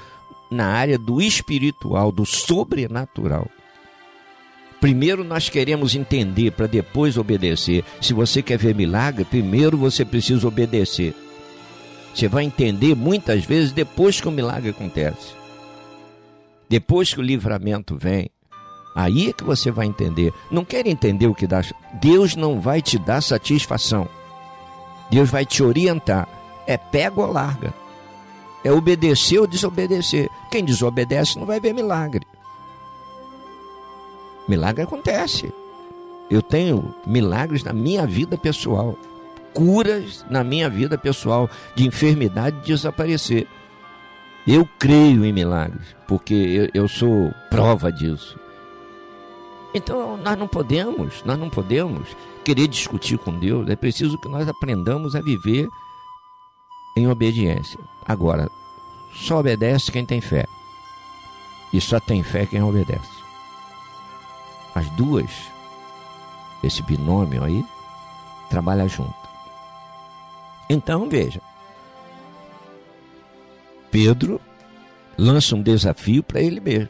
na 0.49 0.67
área 0.67 0.97
do 0.97 1.21
espiritual, 1.21 2.11
do 2.11 2.25
sobrenatural. 2.25 3.47
Primeiro 4.79 5.23
nós 5.23 5.49
queremos 5.49 5.95
entender 5.95 6.51
para 6.51 6.67
depois 6.67 7.17
obedecer. 7.17 7.83
Se 8.01 8.13
você 8.13 8.41
quer 8.41 8.57
ver 8.57 8.75
milagre, 8.75 9.23
primeiro 9.23 9.77
você 9.77 10.03
precisa 10.03 10.47
obedecer. 10.47 11.15
Você 12.13 12.27
vai 12.27 12.43
entender 12.43 12.95
muitas 12.95 13.43
vezes 13.43 13.71
depois 13.71 14.21
que 14.21 14.27
o 14.27 14.31
milagre 14.31 14.69
acontece. 14.69 15.33
Depois 16.69 17.13
que 17.13 17.19
o 17.19 17.23
livramento 17.23 17.95
vem. 17.97 18.30
Aí 18.95 19.30
é 19.30 19.34
que 19.34 19.43
você 19.43 19.69
vai 19.71 19.86
entender. 19.86 20.34
Não 20.49 20.63
quer 20.63 20.88
entender 20.88 21.28
o 21.28 21.36
que 21.36 21.45
dá. 21.45 21.62
Deus 22.01 22.36
não 22.36 22.62
vai 22.62 22.82
te 22.82 22.97
dar 22.97 23.21
satisfação. 23.21 24.08
Deus 25.10 25.30
vai 25.30 25.45
te 25.45 25.62
orientar. 25.62 26.28
É 26.65 26.78
pega 26.78 27.21
ou 27.21 27.32
larga. 27.32 27.73
É 28.63 28.71
obedecer 28.71 29.39
ou 29.39 29.45
desobedecer. 29.45 30.30
Quem 30.49 30.63
desobedece 30.63 31.38
não 31.38 31.45
vai 31.45 31.60
ver 31.60 31.73
milagre. 31.73 32.25
Milagre 34.47 34.84
acontece. 34.84 35.54
Eu 36.30 36.41
tenho 36.41 36.93
milagres 37.06 37.63
na 37.63 37.73
minha 37.73 38.08
vida 38.08 38.38
pessoal, 38.38 38.97
curas 39.54 40.25
na 40.30 40.43
minha 40.43 40.69
vida 40.69 40.97
pessoal 40.97 41.49
de 41.75 41.86
enfermidade 41.86 42.65
desaparecer. 42.65 43.47
Eu 44.47 44.67
creio 44.77 45.25
em 45.25 45.34
milagres, 45.34 45.95
porque 46.08 46.34
eu, 46.34 46.84
eu 46.84 46.88
sou 46.88 47.34
prova 47.49 47.91
disso. 47.91 48.39
Então 49.73 50.17
nós 50.17 50.38
não 50.38 50.47
podemos, 50.47 51.23
nós 51.23 51.38
não 51.38 51.49
podemos 51.49 52.15
querer 52.43 52.67
discutir 52.67 53.17
com 53.17 53.38
Deus. 53.38 53.67
É 53.69 53.75
preciso 53.75 54.17
que 54.19 54.29
nós 54.29 54.47
aprendamos 54.47 55.15
a 55.15 55.21
viver 55.21 55.67
em 56.95 57.08
obediência. 57.08 57.79
Agora, 58.05 58.49
só 59.13 59.39
obedece 59.39 59.91
quem 59.91 60.05
tem 60.05 60.21
fé. 60.21 60.45
E 61.73 61.81
só 61.81 61.99
tem 61.99 62.23
fé 62.23 62.45
quem 62.45 62.62
obedece. 62.62 63.15
As 64.73 64.89
duas, 64.91 65.29
esse 66.63 66.84
binômio 66.84 67.43
aí, 67.43 67.65
trabalha 68.49 68.88
junto. 68.88 69.13
Então, 70.69 71.10
veja. 71.10 71.41
Pedro 73.95 74.41
lança 75.17 75.55
um 75.55 75.62
desafio 75.62 76.21
para 76.21 76.41
ele 76.41 76.60
mesmo. 76.60 76.89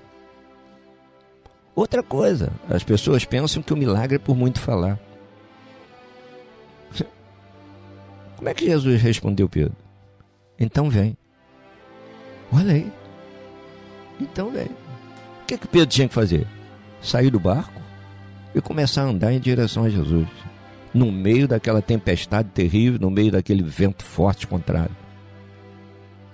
Outra 1.75 2.01
coisa, 2.01 2.51
as 2.67 2.83
pessoas 2.83 3.23
pensam 3.23 3.61
que 3.61 3.71
o 3.71 3.77
milagre 3.77 4.15
é 4.15 4.19
por 4.19 4.35
muito 4.35 4.59
falar. 4.59 4.99
Como 8.35 8.49
é 8.49 8.55
que 8.55 8.65
Jesus 8.65 8.99
respondeu 9.03 9.47
Pedro? 9.47 9.75
Então 10.59 10.89
vem. 10.89 11.15
Olha 12.51 12.73
aí. 12.73 12.91
Então 14.19 14.49
vem. 14.49 14.65
O 14.65 15.45
que, 15.45 15.59
que 15.59 15.67
Pedro 15.67 15.85
tinha 15.85 16.07
que 16.07 16.13
fazer? 16.15 16.47
Sair 17.03 17.29
do 17.29 17.39
barco 17.39 17.79
e 18.55 18.59
começar 18.59 19.03
a 19.03 19.09
andar 19.09 19.31
em 19.31 19.39
direção 19.39 19.83
a 19.83 19.89
Jesus. 19.91 20.27
No 20.91 21.11
meio 21.11 21.47
daquela 21.47 21.83
tempestade 21.83 22.49
terrível, 22.49 22.99
no 22.99 23.11
meio 23.11 23.31
daquele 23.31 23.61
vento 23.61 24.03
forte 24.03 24.47
contrário. 24.47 25.04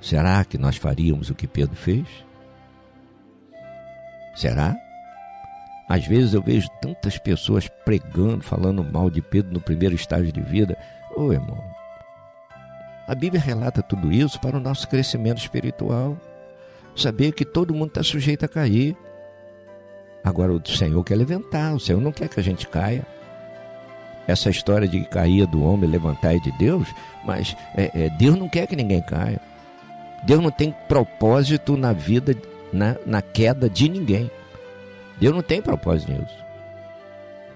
Será 0.02 0.44
que 0.44 0.58
nós 0.58 0.78
faríamos 0.78 1.30
o 1.30 1.36
que 1.36 1.48
Pedro 1.48 1.76
fez? 1.76 2.08
Será? 4.36 4.76
Às 5.88 6.08
vezes 6.08 6.34
eu 6.34 6.42
vejo 6.42 6.68
tantas 6.82 7.18
pessoas 7.18 7.70
pregando, 7.86 8.42
falando 8.42 8.84
mal 8.84 9.10
de 9.10 9.22
Pedro 9.22 9.54
no 9.54 9.62
primeiro 9.62 9.94
estágio 9.94 10.32
de 10.32 10.42
vida. 10.42 10.78
Ô 11.16 11.26
oh, 11.26 11.34
irmão, 11.34 11.62
a 13.08 13.14
Bíblia 13.14 13.42
relata 13.42 13.84
tudo 13.84 14.12
isso 14.12 14.40
para 14.40 14.58
o 14.58 14.60
nosso 14.60 14.88
crescimento 14.88 15.40
espiritual. 15.40 16.18
Saber 16.96 17.34
que 17.34 17.46
todo 17.46 17.74
mundo 17.74 17.90
está 17.90 18.04
sujeito 18.04 18.46
a 18.46 18.48
cair. 18.48 18.96
Agora 20.24 20.54
o 20.54 20.66
Senhor 20.66 21.04
quer 21.04 21.16
levantar, 21.16 21.74
o 21.74 21.80
Senhor 21.80 22.02
não 22.02 22.12
quer 22.12 22.30
que 22.30 22.40
a 22.40 22.44
gente 22.44 22.68
caia. 22.68 23.06
Essa 24.28 24.50
história 24.50 24.88
de 24.88 25.04
caía 25.06 25.46
do 25.46 25.64
homem 25.64 25.90
levantar 25.90 26.36
é 26.36 26.40
de 26.40 26.52
Deus, 26.58 26.88
mas 27.26 27.56
é, 27.76 28.06
é, 28.06 28.10
Deus 28.12 28.38
não 28.38 28.48
quer 28.48 28.66
que 28.66 28.76
ninguém 28.76 29.02
caia. 29.02 29.42
Deus 30.24 30.42
não 30.42 30.52
tem 30.52 30.72
propósito 30.88 31.76
na 31.76 31.94
vida, 31.94 32.36
na, 32.72 32.96
na 33.06 33.22
queda 33.22 33.70
de 33.70 33.90
ninguém. 33.90 34.30
Deus 35.20 35.34
não 35.34 35.42
tem 35.42 35.62
propósito 35.62 36.12
nisso. 36.12 36.42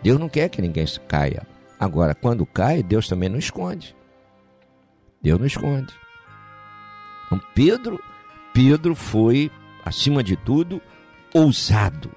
Deus 0.02 0.20
não 0.20 0.30
quer 0.30 0.50
que 0.50 0.62
ninguém 0.62 0.86
caia. 1.08 1.44
Agora, 1.80 2.16
quando 2.16 2.46
cai, 2.46 2.82
Deus 2.82 3.08
também 3.08 3.30
não 3.30 3.38
esconde. 3.38 3.96
Deus 5.22 5.40
não 5.40 5.46
esconde. 5.46 5.94
Então, 7.26 7.42
Pedro, 7.54 8.00
Pedro 8.54 8.96
foi, 8.96 9.52
acima 9.84 10.24
de 10.24 10.36
tudo, 10.36 10.82
ousado. 11.34 12.12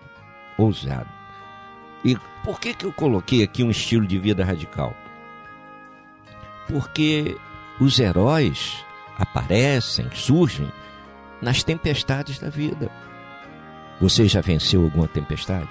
Ousado. 0.59 1.09
E 2.05 2.17
por 2.45 2.61
que, 2.61 2.75
que 2.75 2.85
eu 2.85 2.93
coloquei 2.93 3.43
aqui 3.43 3.63
um 3.63 3.71
estilo 3.71 4.07
de 4.07 4.19
vida 4.19 4.45
radical? 4.45 4.95
Porque 6.69 7.37
os 7.81 7.99
heróis 7.99 8.85
aparecem, 9.19 10.07
surgem 10.15 10.71
nas 11.43 11.63
tempestades 11.63 12.39
da 12.39 12.49
vida. 12.49 12.91
Você 14.01 14.29
já 14.29 14.41
venceu 14.41 14.85
alguma 14.85 15.09
tempestade? 15.09 15.69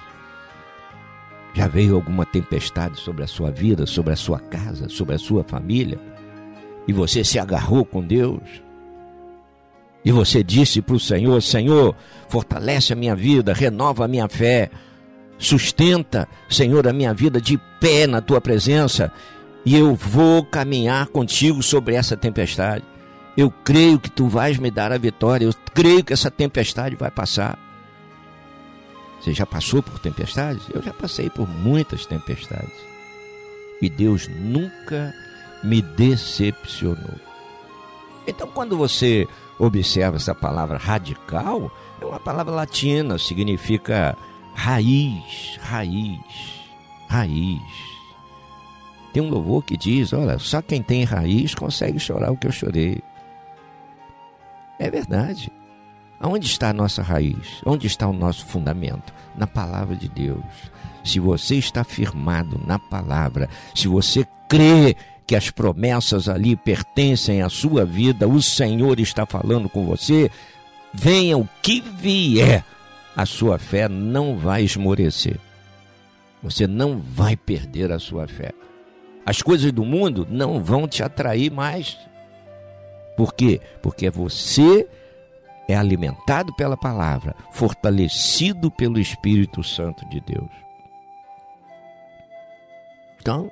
Já 1.54 1.66
veio 1.66 1.94
alguma 1.94 2.26
tempestade 2.26 3.00
sobre 3.00 3.24
a 3.24 3.26
sua 3.26 3.50
vida, 3.50 3.86
sobre 3.86 4.12
a 4.12 4.16
sua 4.16 4.38
casa, 4.38 4.88
sobre 4.88 5.14
a 5.14 5.18
sua 5.18 5.42
família? 5.42 5.98
E 6.86 6.92
você 6.92 7.24
se 7.24 7.38
agarrou 7.38 7.84
com 7.84 8.02
Deus? 8.02 8.42
E 10.04 10.12
você 10.12 10.42
disse 10.42 10.80
para 10.80 10.94
o 10.94 11.00
Senhor: 11.00 11.42
Senhor, 11.42 11.96
fortalece 12.28 12.92
a 12.92 12.96
minha 12.96 13.16
vida, 13.16 13.52
renova 13.52 14.04
a 14.04 14.08
minha 14.08 14.28
fé, 14.28 14.70
sustenta, 15.38 16.28
Senhor, 16.48 16.86
a 16.86 16.92
minha 16.92 17.14
vida 17.14 17.40
de 17.40 17.58
pé 17.80 18.06
na 18.06 18.20
tua 18.20 18.40
presença, 18.40 19.10
e 19.64 19.76
eu 19.76 19.94
vou 19.94 20.44
caminhar 20.44 21.06
contigo 21.08 21.62
sobre 21.62 21.94
essa 21.94 22.16
tempestade. 22.16 22.84
Eu 23.38 23.52
creio 23.52 24.00
que 24.00 24.10
tu 24.10 24.26
vais 24.26 24.58
me 24.58 24.68
dar 24.68 24.90
a 24.90 24.98
vitória. 24.98 25.44
Eu 25.44 25.54
creio 25.72 26.02
que 26.02 26.12
essa 26.12 26.28
tempestade 26.28 26.96
vai 26.96 27.08
passar. 27.08 27.56
Você 29.20 29.32
já 29.32 29.46
passou 29.46 29.80
por 29.80 30.00
tempestades? 30.00 30.64
Eu 30.74 30.82
já 30.82 30.92
passei 30.92 31.30
por 31.30 31.48
muitas 31.48 32.04
tempestades. 32.04 32.74
E 33.80 33.88
Deus 33.88 34.26
nunca 34.26 35.14
me 35.62 35.80
decepcionou. 35.80 37.14
Então, 38.26 38.48
quando 38.48 38.76
você 38.76 39.24
observa 39.56 40.16
essa 40.16 40.34
palavra 40.34 40.76
radical, 40.76 41.70
é 42.00 42.04
uma 42.04 42.18
palavra 42.18 42.52
latina, 42.52 43.18
significa 43.18 44.16
raiz, 44.52 45.60
raiz, 45.60 46.18
raiz. 47.08 47.62
Tem 49.12 49.22
um 49.22 49.30
louvor 49.30 49.62
que 49.62 49.76
diz: 49.76 50.12
Olha, 50.12 50.40
só 50.40 50.60
quem 50.60 50.82
tem 50.82 51.04
raiz 51.04 51.54
consegue 51.54 52.00
chorar 52.00 52.32
o 52.32 52.36
que 52.36 52.48
eu 52.48 52.52
chorei. 52.52 53.00
É 54.78 54.90
verdade. 54.90 55.50
Aonde 56.20 56.46
está 56.46 56.70
a 56.70 56.72
nossa 56.72 57.02
raiz? 57.02 57.60
Onde 57.64 57.86
está 57.86 58.06
o 58.06 58.12
nosso 58.12 58.44
fundamento? 58.46 59.12
Na 59.36 59.46
palavra 59.46 59.94
de 59.94 60.08
Deus. 60.08 60.44
Se 61.04 61.20
você 61.20 61.56
está 61.56 61.84
firmado 61.84 62.60
na 62.66 62.78
palavra, 62.78 63.48
se 63.74 63.86
você 63.86 64.26
crê 64.48 64.96
que 65.26 65.36
as 65.36 65.50
promessas 65.50 66.28
ali 66.28 66.56
pertencem 66.56 67.42
à 67.42 67.48
sua 67.48 67.84
vida, 67.84 68.26
o 68.26 68.42
Senhor 68.42 68.98
está 68.98 69.26
falando 69.26 69.68
com 69.68 69.84
você, 69.84 70.30
venha 70.92 71.36
o 71.36 71.48
que 71.62 71.80
vier, 71.80 72.64
a 73.14 73.26
sua 73.26 73.58
fé 73.58 73.88
não 73.88 74.36
vai 74.38 74.64
esmorecer. 74.64 75.38
Você 76.42 76.66
não 76.66 76.98
vai 76.98 77.36
perder 77.36 77.92
a 77.92 77.98
sua 77.98 78.26
fé. 78.26 78.52
As 79.26 79.42
coisas 79.42 79.70
do 79.70 79.84
mundo 79.84 80.26
não 80.30 80.62
vão 80.62 80.88
te 80.88 81.02
atrair 81.02 81.50
mais. 81.50 81.98
Por 83.18 83.34
quê? 83.34 83.60
Porque 83.82 84.08
você 84.08 84.88
é 85.68 85.74
alimentado 85.74 86.54
pela 86.54 86.76
palavra, 86.76 87.34
fortalecido 87.50 88.70
pelo 88.70 88.96
Espírito 88.96 89.64
Santo 89.64 90.08
de 90.08 90.20
Deus. 90.20 90.48
Então, 93.20 93.50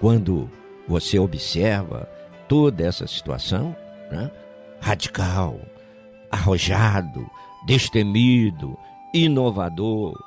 quando 0.00 0.50
você 0.88 1.18
observa 1.18 2.08
toda 2.48 2.82
essa 2.82 3.06
situação, 3.06 3.76
né, 4.10 4.30
radical, 4.80 5.60
arrojado, 6.30 7.30
destemido, 7.66 8.74
inovador, 9.12 10.18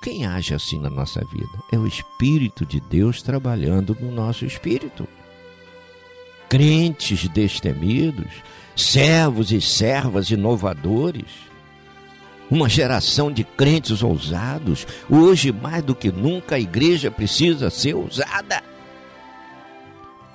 quem 0.00 0.24
age 0.24 0.54
assim 0.54 0.78
na 0.78 0.88
nossa 0.88 1.22
vida? 1.24 1.58
É 1.70 1.78
o 1.78 1.86
Espírito 1.86 2.64
de 2.64 2.80
Deus 2.80 3.20
trabalhando 3.20 3.96
no 4.00 4.10
nosso 4.10 4.46
espírito. 4.46 5.06
Crentes 6.48 7.28
destemidos, 7.28 8.32
servos 8.74 9.52
e 9.52 9.60
servas 9.60 10.30
inovadores, 10.30 11.26
uma 12.50 12.68
geração 12.68 13.30
de 13.30 13.44
crentes 13.44 14.02
ousados. 14.02 14.86
Hoje, 15.08 15.52
mais 15.52 15.84
do 15.84 15.94
que 15.94 16.10
nunca, 16.10 16.56
a 16.56 16.60
igreja 16.60 17.10
precisa 17.10 17.70
ser 17.70 17.94
ousada. 17.94 18.64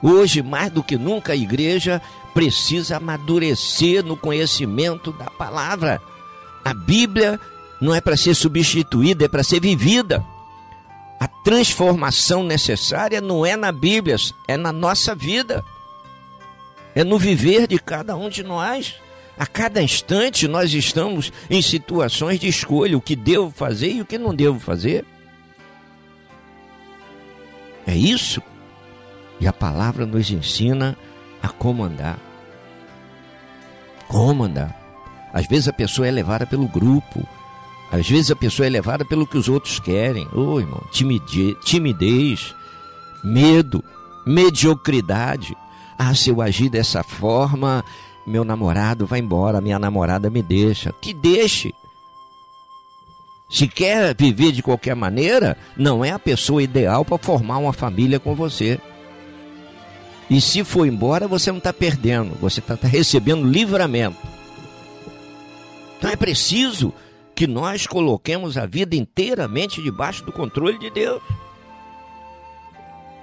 Hoje, 0.01 0.41
mais 0.43 0.71
do 0.71 0.84
que 0.84 0.97
nunca, 0.97 1.34
a 1.34 1.36
igreja 1.36 2.01
precisa 2.34 2.97
amadurecer 2.97 4.06
no 4.06 4.15
conhecimento 4.15 5.12
da 5.12 5.25
palavra. 5.25 6.01
A 6.63 6.73
Bíblia 6.73 7.39
não 7.82 7.94
é 7.94 8.02
para 8.02 8.18
ser 8.18 8.34
substituída, 8.36 9.26
é 9.26 9.28
para 9.28 9.44
ser 9.44 9.60
vivida. 9.60 10.24
A 11.20 11.28
transformação 11.28 12.44
necessária 12.44 13.22
não 13.22 13.46
é 13.46 13.56
na 13.56 13.72
Bíblia, 13.72 14.16
é 14.48 14.58
na 14.58 14.72
nossa 14.72 15.16
vida. 15.16 15.64
É 16.94 17.04
no 17.04 17.18
viver 17.18 17.68
de 17.68 17.78
cada 17.80 18.16
um 18.16 18.30
de 18.30 18.44
nós. 18.44 18.96
A 19.38 19.46
cada 19.46 19.82
instante 19.82 20.48
nós 20.48 20.74
estamos 20.74 21.32
em 21.50 21.62
situações 21.62 22.40
de 22.40 22.48
escolha, 22.48 22.98
o 22.98 23.02
que 23.02 23.16
devo 23.16 23.52
fazer 23.52 23.92
e 23.92 24.02
o 24.02 24.06
que 24.06 24.18
não 24.18 24.34
devo 24.34 24.60
fazer. 24.60 25.06
É 27.86 27.96
isso. 27.96 28.42
E 29.40 29.48
a 29.48 29.54
palavra 29.54 30.06
nos 30.06 30.32
ensina 30.32 30.98
a 31.44 31.50
como 31.50 31.84
andar. 31.84 32.18
Como 34.08 34.44
andar. 34.44 34.82
Às 35.34 35.46
vezes 35.48 35.68
a 35.68 35.74
pessoa 35.74 36.08
é 36.08 36.12
levada 36.12 36.46
pelo 36.46 36.68
grupo, 36.68 37.28
às 37.91 38.10
vezes 38.10 38.32
a 38.32 38.36
pessoa 38.36 38.65
é 38.65 38.69
levada 38.69 39.06
pelo 39.06 39.28
que 39.28 39.38
os 39.38 39.48
outros 39.48 39.80
querem. 39.80 40.28
Ô 40.34 40.54
oh, 40.54 40.60
irmão, 40.60 40.82
timidez, 40.91 41.56
timidez, 41.63 42.56
medo, 43.24 43.84
mediocridade. 44.26 45.56
Ah, 45.98 46.13
se 46.13 46.30
eu 46.30 46.41
agir 46.41 46.69
dessa 46.69 47.04
forma, 47.04 47.84
meu 48.26 48.43
namorado 48.43 49.06
vai 49.06 49.19
embora, 49.19 49.62
minha 49.62 49.80
namorada 49.80 50.30
me 50.30 50.41
deixa. 50.41 50.93
Que 51.02 51.13
deixe. 51.13 51.74
Se 53.50 53.67
quer 53.67 54.15
viver 54.17 54.52
de 54.52 54.63
qualquer 54.63 54.95
maneira, 54.95 55.56
não 55.78 56.04
é 56.04 56.12
a 56.12 56.19
pessoa 56.19 56.63
ideal 56.63 57.06
para 57.06 57.17
formar 57.17 57.60
uma 57.60 57.71
família 57.71 58.19
com 58.19 58.36
você. 58.36 58.80
E 60.30 60.41
se 60.41 60.63
for 60.63 60.88
embora, 60.88 61.28
você 61.28 61.52
não 61.52 61.60
está 61.60 61.71
perdendo, 61.71 62.36
você 62.41 62.60
está 62.60 62.76
tá 62.76 62.88
recebendo 62.88 63.48
livramento. 63.48 64.17
Então 65.98 66.10
é 66.10 66.15
preciso 66.15 66.91
que 67.36 67.45
nós 67.45 67.86
coloquemos 67.86 68.58
a 68.58 68.65
vida 68.65 68.95
inteiramente 68.95 69.82
debaixo 69.82 70.24
do 70.24 70.32
controle 70.32 70.78
de 70.78 70.89
Deus. 70.89 71.21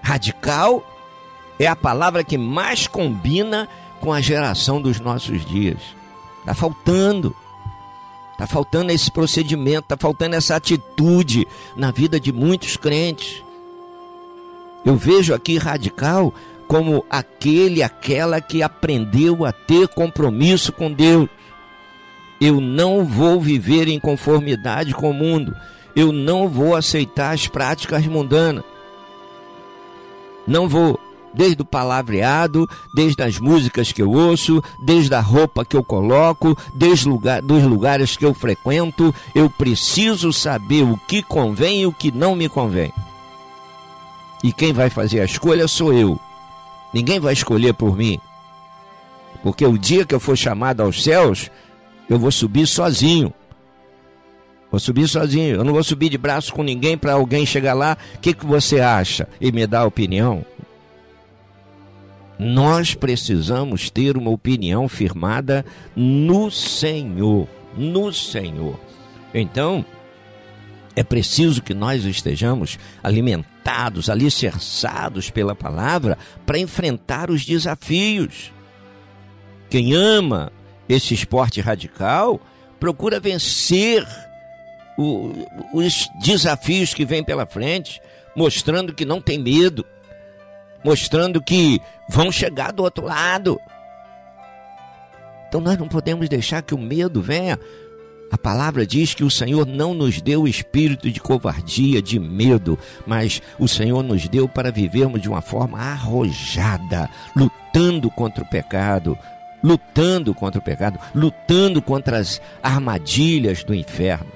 Radical 0.03 0.85
é 1.59 1.67
a 1.67 1.77
palavra 1.77 2.23
que 2.23 2.37
mais 2.37 2.87
combina 2.87 3.69
com 4.01 4.13
a 4.13 4.21
geração 4.21 4.83
dos 4.83 5.01
nossos 5.01 5.45
dias. 5.47 5.81
Está 6.41 6.55
faltando. 6.55 7.35
Está 8.33 8.47
faltando 8.47 8.91
esse 8.91 9.11
procedimento, 9.11 9.85
está 9.85 9.97
faltando 9.97 10.35
essa 10.35 10.57
atitude 10.57 11.47
na 11.77 11.91
vida 11.91 12.19
de 12.19 12.33
muitos 12.33 12.77
crentes. 12.77 13.43
Eu 14.85 14.97
vejo 14.97 15.33
aqui 15.33 15.57
radical 15.59 16.35
como 16.67 17.05
aquele, 17.09 17.83
aquela 17.83 18.41
que 18.41 18.63
aprendeu 18.63 19.45
a 19.45 19.53
ter 19.53 19.87
compromisso 19.89 20.73
com 20.73 20.93
Deus. 20.93 21.29
Eu 22.45 22.61
não 22.61 23.05
vou 23.05 23.41
viver 23.41 23.87
em 23.87 24.01
conformidade 24.01 24.93
com 24.93 25.11
o 25.11 25.15
mundo. 25.15 25.55
Eu 25.95 26.11
não 26.11 26.49
vou 26.49 26.75
aceitar 26.75 27.31
as 27.31 27.47
práticas 27.47 28.05
mundanas. 28.05 28.65
Não 30.45 30.69
vou 30.69 30.99
desde 31.33 31.63
o 31.63 31.65
palavreado, 31.65 32.69
desde 32.93 33.23
as 33.23 33.39
músicas 33.39 33.93
que 33.93 34.03
eu 34.03 34.11
ouço, 34.11 34.61
desde 34.85 35.15
a 35.15 35.21
roupa 35.21 35.65
que 35.65 35.77
eu 35.77 35.85
coloco, 35.85 36.59
desde 36.75 37.09
lugar, 37.09 37.41
dos 37.41 37.63
lugares 37.63 38.17
que 38.17 38.27
eu 38.27 38.35
frequento, 38.35 39.15
eu 39.37 39.49
preciso 39.49 40.33
saber 40.33 40.83
o 40.83 40.99
que 41.07 41.23
convém 41.23 41.83
e 41.83 41.87
o 41.87 41.93
que 41.93 42.11
não 42.11 42.35
me 42.35 42.49
convém. 42.49 42.93
E 44.43 44.53
quem 44.53 44.73
vai 44.73 44.91
fazer 44.91 45.21
a 45.21 45.25
escolha 45.25 45.69
sou 45.69 45.93
eu. 45.93 46.19
Ninguém 46.93 47.21
vai 47.21 47.35
escolher 47.35 47.73
por 47.73 47.97
mim. 47.97 48.19
Porque 49.45 49.65
o 49.65 49.79
dia 49.79 50.05
que 50.05 50.13
eu 50.13 50.21
for 50.21 50.37
chamado 50.37 50.83
aos 50.83 51.05
céus, 51.05 51.49
eu 52.13 52.19
vou 52.19 52.31
subir 52.31 52.67
sozinho. 52.67 53.33
Vou 54.71 54.79
subir 54.79 55.09
sozinho. 55.09 55.57
Eu 55.57 55.65
não 55.65 55.73
vou 55.73 55.83
subir 55.83 56.11
de 56.11 56.19
braço 56.19 56.53
com 56.53 56.63
ninguém 56.63 56.97
para 56.97 57.15
alguém 57.15 57.47
chegar 57.47 57.73
lá. 57.73 57.97
O 58.17 58.19
que, 58.19 58.35
que 58.35 58.45
você 58.45 58.81
acha? 58.81 59.27
E 59.41 59.51
me 59.51 59.65
a 59.65 59.85
opinião. 59.85 60.45
Nós 62.39 62.95
precisamos 62.95 63.89
ter 63.89 64.19
uma 64.19 64.31
opinião 64.31 64.89
firmada 64.89 65.65
no 65.97 66.51
Senhor. 66.51 67.49
No 67.77 68.13
Senhor. 68.13 68.79
Então, 69.33 69.83
é 70.95 71.03
preciso 71.03 71.63
que 71.63 71.73
nós 71.73 72.05
estejamos 72.05 72.79
alimentados, 73.03 74.11
alicerçados 74.11 75.31
pela 75.31 75.55
palavra 75.55 76.19
para 76.45 76.59
enfrentar 76.59 77.31
os 77.31 77.47
desafios. 77.47 78.53
Quem 79.71 79.95
ama 79.95 80.53
esse 80.93 81.15
esporte 81.15 81.61
radical 81.61 82.41
procura 82.79 83.21
vencer 83.21 84.07
o, 84.97 85.33
os 85.73 86.09
desafios 86.21 86.93
que 86.93 87.05
vêm 87.05 87.25
pela 87.25 87.47
frente, 87.47 88.01
mostrando 88.35 88.95
que 88.95 89.05
não 89.05 89.21
tem 89.21 89.39
medo, 89.39 89.85
mostrando 90.85 91.43
que 91.43 91.81
vão 92.09 92.31
chegar 92.31 92.73
do 92.73 92.83
outro 92.83 93.07
lado. 93.07 93.61
Então 95.49 95.61
nós 95.61 95.79
não 95.79 95.89
podemos 95.89 96.29
deixar 96.29 96.63
que 96.63 96.75
o 96.75 96.79
medo 96.79 97.21
venha. 97.23 97.59
A 98.31 98.39
palavra 98.39 98.87
diz 98.87 99.13
que 99.13 99.23
o 99.23 99.31
Senhor 99.31 99.67
não 99.67 99.93
nos 99.93 100.23
deu 100.23 100.49
espírito 100.49 101.11
de 101.11 101.21
covardia, 101.21 102.01
de 102.01 102.19
medo, 102.19 102.79
mas 103.07 103.43
o 103.59 103.69
Senhor 103.69 104.03
nos 104.03 104.27
deu 104.27 104.49
para 104.49 104.73
vivermos 104.73 105.21
de 105.21 105.29
uma 105.29 105.43
forma 105.43 105.79
arrojada, 105.79 107.11
lutando 107.37 108.11
contra 108.11 108.43
o 108.43 108.49
pecado, 108.49 109.19
lutando 109.63 110.35
contra 110.35 110.61
o 110.61 110.65
pecado, 110.65 110.99
lutando 111.15 111.81
contra 111.81 112.19
as 112.19 112.41
armadilhas 112.63 113.63
do 113.65 113.75
inferno. 113.75 114.33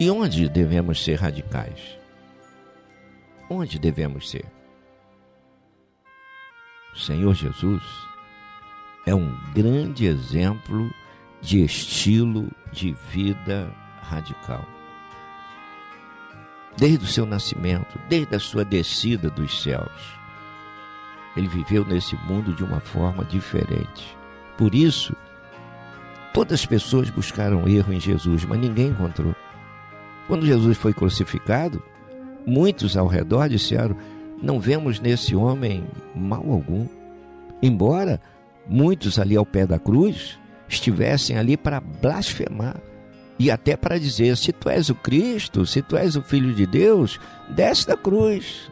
E 0.00 0.10
onde 0.10 0.48
devemos 0.48 1.02
ser 1.02 1.20
radicais? 1.20 2.04
onde 3.48 3.78
devemos 3.78 4.30
ser. 4.30 4.44
O 6.94 6.98
Senhor 6.98 7.34
Jesus 7.34 7.82
é 9.06 9.14
um 9.14 9.36
grande 9.52 10.06
exemplo 10.06 10.90
de 11.40 11.62
estilo 11.62 12.50
de 12.72 12.92
vida 13.10 13.70
radical. 14.02 14.64
Desde 16.76 17.04
o 17.04 17.08
seu 17.08 17.26
nascimento, 17.26 17.98
desde 18.08 18.34
a 18.34 18.40
sua 18.40 18.64
descida 18.64 19.30
dos 19.30 19.62
céus, 19.62 20.18
ele 21.36 21.48
viveu 21.48 21.84
nesse 21.84 22.16
mundo 22.26 22.52
de 22.52 22.64
uma 22.64 22.80
forma 22.80 23.24
diferente. 23.24 24.16
Por 24.56 24.74
isso, 24.74 25.14
todas 26.32 26.60
as 26.60 26.66
pessoas 26.66 27.10
buscaram 27.10 27.68
erro 27.68 27.92
em 27.92 28.00
Jesus, 28.00 28.44
mas 28.44 28.60
ninguém 28.60 28.88
encontrou. 28.88 29.34
Quando 30.26 30.46
Jesus 30.46 30.76
foi 30.76 30.92
crucificado, 30.92 31.82
Muitos 32.46 32.96
ao 32.96 33.06
redor 33.06 33.48
disseram: 33.48 33.96
Não 34.42 34.60
vemos 34.60 35.00
nesse 35.00 35.34
homem 35.34 35.84
mal 36.14 36.44
algum. 36.50 36.86
Embora 37.62 38.20
muitos 38.66 39.18
ali 39.18 39.36
ao 39.36 39.46
pé 39.46 39.66
da 39.66 39.78
cruz 39.78 40.38
estivessem 40.68 41.38
ali 41.38 41.56
para 41.56 41.80
blasfemar 41.80 42.76
e 43.38 43.50
até 43.50 43.76
para 43.76 43.98
dizer: 43.98 44.36
Se 44.36 44.52
tu 44.52 44.68
és 44.68 44.90
o 44.90 44.94
Cristo, 44.94 45.64
se 45.64 45.80
tu 45.80 45.96
és 45.96 46.16
o 46.16 46.22
Filho 46.22 46.54
de 46.54 46.66
Deus, 46.66 47.18
desce 47.48 47.86
da 47.86 47.96
cruz. 47.96 48.70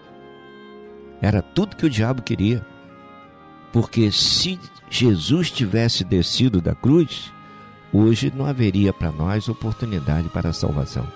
Era 1.22 1.40
tudo 1.40 1.76
que 1.76 1.86
o 1.86 1.90
diabo 1.90 2.20
queria. 2.20 2.66
Porque 3.72 4.10
se 4.10 4.58
Jesus 4.90 5.52
tivesse 5.52 6.02
descido 6.02 6.60
da 6.60 6.74
cruz, 6.74 7.32
hoje 7.92 8.32
não 8.34 8.44
haveria 8.44 8.92
para 8.92 9.12
nós 9.12 9.48
oportunidade 9.48 10.28
para 10.28 10.50
a 10.50 10.52
salvação. 10.52 11.06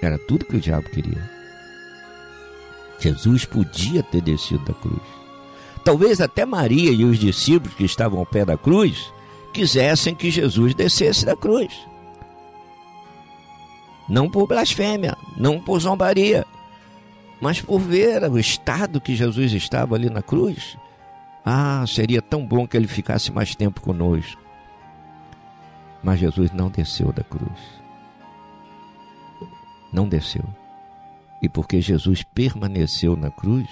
Era 0.00 0.18
tudo 0.18 0.46
que 0.46 0.56
o 0.56 0.60
diabo 0.60 0.88
queria. 0.88 1.30
Jesus 2.98 3.44
podia 3.44 4.02
ter 4.02 4.22
descido 4.22 4.64
da 4.64 4.72
cruz. 4.72 5.02
Talvez 5.84 6.20
até 6.20 6.46
Maria 6.46 6.90
e 6.90 7.04
os 7.04 7.18
discípulos 7.18 7.74
que 7.74 7.84
estavam 7.84 8.18
ao 8.18 8.26
pé 8.26 8.44
da 8.44 8.56
cruz 8.56 9.12
quisessem 9.52 10.14
que 10.14 10.30
Jesus 10.30 10.74
descesse 10.74 11.26
da 11.26 11.36
cruz. 11.36 11.72
Não 14.08 14.30
por 14.30 14.46
blasfêmia, 14.46 15.16
não 15.36 15.60
por 15.60 15.78
zombaria, 15.80 16.46
mas 17.42 17.60
por 17.60 17.78
ver 17.78 18.22
o 18.30 18.38
estado 18.38 19.02
que 19.02 19.14
Jesus 19.14 19.52
estava 19.52 19.94
ali 19.94 20.08
na 20.08 20.22
cruz. 20.22 20.78
Ah, 21.44 21.84
seria 21.86 22.22
tão 22.22 22.46
bom 22.46 22.66
que 22.66 22.76
ele 22.76 22.88
ficasse 22.88 23.30
mais 23.30 23.54
tempo 23.54 23.82
conosco. 23.82 24.40
Mas 26.02 26.20
Jesus 26.20 26.50
não 26.52 26.70
desceu 26.70 27.12
da 27.12 27.22
cruz 27.22 27.82
não 29.92 30.08
desceu. 30.08 30.44
E 31.40 31.48
porque 31.48 31.80
Jesus 31.80 32.22
permaneceu 32.22 33.16
na 33.16 33.30
cruz, 33.30 33.68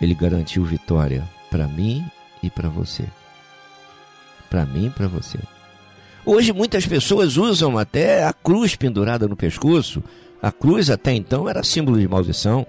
ele 0.00 0.14
garantiu 0.14 0.64
vitória 0.64 1.28
para 1.50 1.68
mim 1.68 2.04
e 2.42 2.48
para 2.48 2.68
você. 2.68 3.04
para 4.48 4.66
mim 4.66 4.86
e 4.86 4.90
para 4.90 5.08
você. 5.08 5.38
Hoje 6.26 6.52
muitas 6.52 6.86
pessoas 6.86 7.38
usam 7.38 7.78
até 7.78 8.22
a 8.22 8.34
cruz 8.34 8.76
pendurada 8.76 9.26
no 9.26 9.34
pescoço. 9.34 10.02
A 10.42 10.50
cruz 10.50 10.90
até 10.90 11.12
então 11.12 11.48
era 11.48 11.62
símbolo 11.62 12.00
de 12.00 12.08
maldição. 12.08 12.66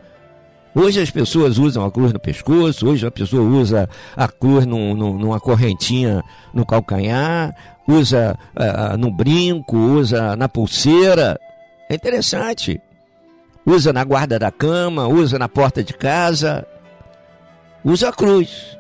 Hoje 0.76 1.02
as 1.02 1.10
pessoas 1.10 1.58
usam 1.58 1.84
a 1.84 1.92
cruz 1.92 2.14
no 2.14 2.20
pescoço, 2.20 2.88
hoje 2.88 3.06
a 3.06 3.12
pessoa 3.12 3.42
usa 3.42 3.90
a 4.16 4.28
cruz 4.28 4.66
num, 4.66 4.96
num, 4.96 5.18
numa 5.18 5.40
correntinha 5.40 6.24
no 6.54 6.66
calcanhar, 6.66 7.56
usa 7.88 8.38
uh, 8.56 8.98
no 8.98 9.12
brinco, 9.12 9.76
usa 9.76 10.36
na 10.36 10.48
pulseira. 10.48 11.40
É 11.90 11.96
interessante. 11.96 12.80
Usa 13.66 13.94
na 13.94 14.04
guarda 14.04 14.38
da 14.38 14.52
cama, 14.52 15.08
usa 15.08 15.40
na 15.40 15.48
porta 15.48 15.84
de 15.84 15.94
casa. 15.94 16.66
Usa 17.84 18.10
a 18.10 18.14
cruz. 18.14 18.78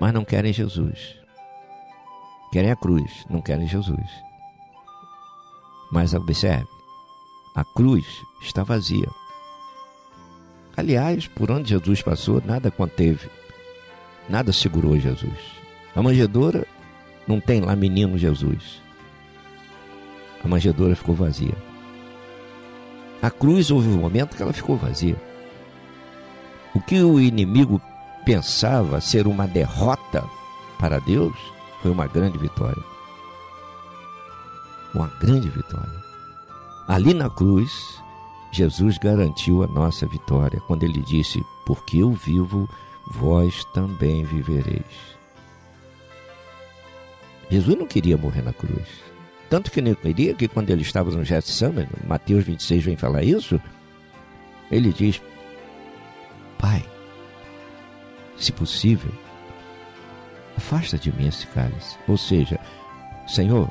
Mas 0.00 0.12
não 0.12 0.24
querem 0.24 0.52
Jesus. 0.52 1.16
Querem 2.52 2.70
a 2.70 2.76
cruz, 2.76 3.10
não 3.28 3.40
querem 3.40 3.66
Jesus. 3.66 4.08
Mas 5.90 6.14
observe, 6.14 6.66
a 7.54 7.64
cruz 7.64 8.04
está 8.42 8.64
vazia. 8.64 9.08
Aliás, 10.76 11.28
por 11.28 11.52
onde 11.52 11.70
Jesus 11.70 12.02
passou, 12.02 12.42
nada 12.44 12.68
conteve, 12.68 13.30
nada 14.28 14.52
segurou 14.52 14.98
Jesus. 14.98 15.38
A 15.94 16.02
manjedoura 16.02 16.66
não 17.28 17.40
tem 17.40 17.60
lá 17.60 17.76
menino 17.76 18.18
Jesus. 18.18 18.82
A 20.42 20.48
manjedoura 20.48 20.96
ficou 20.96 21.14
vazia. 21.14 21.54
A 23.22 23.30
cruz 23.30 23.70
houve 23.70 23.88
um 23.88 23.98
momento 23.98 24.36
que 24.36 24.42
ela 24.42 24.52
ficou 24.52 24.76
vazia. 24.76 25.16
O 26.74 26.80
que 26.80 27.00
o 27.02 27.20
inimigo 27.20 27.80
pensava 28.24 29.00
ser 29.00 29.28
uma 29.28 29.46
derrota 29.46 30.24
para 30.76 30.98
Deus 30.98 31.36
foi 31.80 31.92
uma 31.92 32.08
grande 32.08 32.36
vitória. 32.36 32.82
Uma 34.92 35.06
grande 35.20 35.48
vitória. 35.48 36.03
Ali 36.86 37.14
na 37.14 37.30
cruz, 37.30 38.02
Jesus 38.52 38.98
garantiu 38.98 39.62
a 39.62 39.66
nossa 39.66 40.06
vitória 40.06 40.60
quando 40.66 40.82
ele 40.82 41.00
disse: 41.00 41.42
Porque 41.64 41.98
eu 41.98 42.12
vivo, 42.12 42.68
vós 43.10 43.64
também 43.72 44.24
vivereis. 44.24 44.84
Jesus 47.50 47.78
não 47.78 47.86
queria 47.86 48.16
morrer 48.16 48.42
na 48.42 48.52
cruz. 48.52 48.86
Tanto 49.48 49.70
que 49.70 49.80
não 49.80 49.94
queria 49.94 50.34
que 50.34 50.48
quando 50.48 50.70
ele 50.70 50.82
estava 50.82 51.10
no 51.10 51.24
Getsemane, 51.24 51.88
Mateus 52.06 52.44
26 52.44 52.84
vem 52.84 52.96
falar 52.96 53.22
isso, 53.22 53.60
ele 54.70 54.92
diz: 54.92 55.22
Pai, 56.58 56.84
se 58.36 58.52
possível, 58.52 59.12
afasta 60.56 60.98
de 60.98 61.12
mim 61.12 61.28
esse 61.28 61.46
cálice. 61.48 61.96
Ou 62.08 62.16
seja, 62.16 62.58
Senhor, 63.26 63.70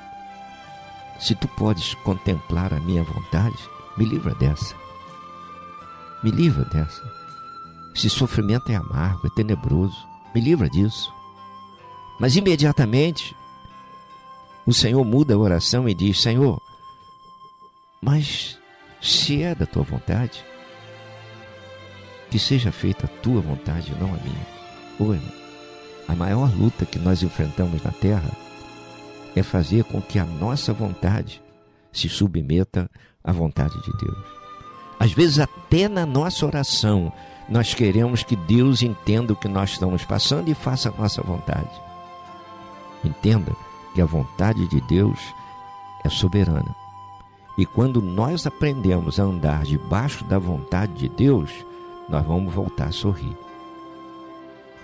se 1.23 1.33
tu 1.35 1.47
podes 1.47 1.93
contemplar 1.95 2.73
a 2.73 2.79
minha 2.81 3.01
vontade, 3.01 3.57
me 3.95 4.03
livra 4.03 4.35
dessa. 4.35 4.75
Me 6.21 6.29
livra 6.29 6.65
dessa. 6.65 7.01
Esse 7.95 8.09
sofrimento 8.09 8.69
é 8.69 8.75
amargo, 8.75 9.27
é 9.27 9.29
tenebroso. 9.29 9.95
Me 10.35 10.41
livra 10.41 10.69
disso. 10.69 11.13
Mas 12.19 12.35
imediatamente 12.35 13.33
o 14.65 14.73
Senhor 14.73 15.03
muda 15.05 15.33
a 15.33 15.37
oração 15.37 15.87
e 15.87 15.93
diz: 15.93 16.21
Senhor, 16.21 16.61
mas 18.01 18.59
se 19.01 19.41
é 19.41 19.55
da 19.55 19.65
tua 19.65 19.83
vontade, 19.83 20.43
que 22.29 22.37
seja 22.37 22.71
feita 22.71 23.05
a 23.05 23.21
tua 23.21 23.39
vontade, 23.39 23.95
não 23.97 24.13
a 24.13 24.17
minha. 24.17 24.47
Oi, 24.99 25.21
a 26.05 26.15
maior 26.15 26.53
luta 26.53 26.85
que 26.85 26.99
nós 26.99 27.23
enfrentamos 27.23 27.81
na 27.81 27.91
terra 27.91 28.42
é 29.35 29.43
fazer 29.43 29.83
com 29.85 30.01
que 30.01 30.19
a 30.19 30.25
nossa 30.25 30.73
vontade 30.73 31.41
se 31.91 32.09
submeta 32.09 32.89
à 33.23 33.31
vontade 33.31 33.75
de 33.81 33.91
Deus. 33.97 34.25
Às 34.99 35.11
vezes, 35.11 35.39
até 35.39 35.87
na 35.87 36.05
nossa 36.05 36.45
oração, 36.45 37.11
nós 37.49 37.73
queremos 37.73 38.23
que 38.23 38.35
Deus 38.35 38.81
entenda 38.81 39.33
o 39.33 39.35
que 39.35 39.47
nós 39.47 39.71
estamos 39.71 40.03
passando 40.05 40.49
e 40.49 40.53
faça 40.53 40.89
a 40.89 41.01
nossa 41.01 41.21
vontade. 41.21 41.69
Entenda 43.03 43.51
que 43.93 44.01
a 44.01 44.05
vontade 44.05 44.67
de 44.67 44.79
Deus 44.81 45.19
é 46.03 46.09
soberana. 46.09 46.75
E 47.57 47.65
quando 47.65 48.01
nós 48.01 48.47
aprendemos 48.47 49.19
a 49.19 49.23
andar 49.23 49.63
debaixo 49.63 50.23
da 50.23 50.39
vontade 50.39 50.93
de 50.93 51.09
Deus, 51.09 51.51
nós 52.09 52.25
vamos 52.25 52.53
voltar 52.53 52.87
a 52.87 52.91
sorrir. 52.91 53.37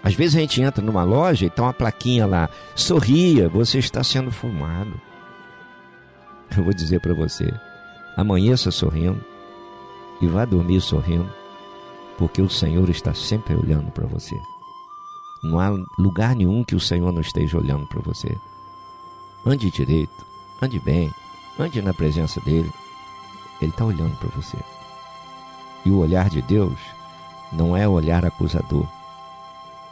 Às 0.03 0.13
vezes 0.13 0.35
a 0.35 0.39
gente 0.39 0.61
entra 0.61 0.83
numa 0.83 1.03
loja 1.03 1.45
e 1.45 1.49
tá 1.49 1.63
uma 1.63 1.73
plaquinha 1.73 2.25
lá: 2.25 2.49
sorria, 2.75 3.49
você 3.49 3.79
está 3.79 4.03
sendo 4.03 4.31
fumado. 4.31 4.99
Eu 6.55 6.63
vou 6.63 6.73
dizer 6.73 6.99
para 7.01 7.13
você: 7.13 7.51
amanheça 8.15 8.71
sorrindo 8.71 9.23
e 10.21 10.27
vá 10.27 10.45
dormir 10.45 10.81
sorrindo, 10.81 11.29
porque 12.17 12.41
o 12.41 12.49
Senhor 12.49 12.89
está 12.89 13.13
sempre 13.13 13.55
olhando 13.55 13.91
para 13.91 14.07
você. 14.07 14.35
Não 15.41 15.59
há 15.59 15.69
lugar 15.97 16.35
nenhum 16.35 16.63
que 16.63 16.75
o 16.75 16.79
Senhor 16.79 17.11
não 17.11 17.21
esteja 17.21 17.57
olhando 17.57 17.87
para 17.87 18.01
você. 18.01 18.35
Ande 19.45 19.71
direito, 19.71 20.25
ande 20.61 20.79
bem, 20.79 21.09
ande 21.57 21.81
na 21.81 21.93
presença 21.93 22.41
dele. 22.41 22.69
Ele 23.61 23.71
está 23.71 23.85
olhando 23.85 24.15
para 24.17 24.29
você. 24.29 24.57
E 25.85 25.89
o 25.89 25.99
olhar 25.99 26.29
de 26.29 26.41
Deus 26.41 26.77
não 27.53 27.75
é 27.75 27.87
olhar 27.87 28.25
acusador, 28.25 28.85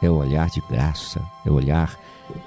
é 0.02 0.08
o 0.08 0.16
olhar 0.16 0.48
de 0.50 0.60
graça, 0.68 1.20
é 1.44 1.50
o 1.50 1.54
olhar 1.54 1.98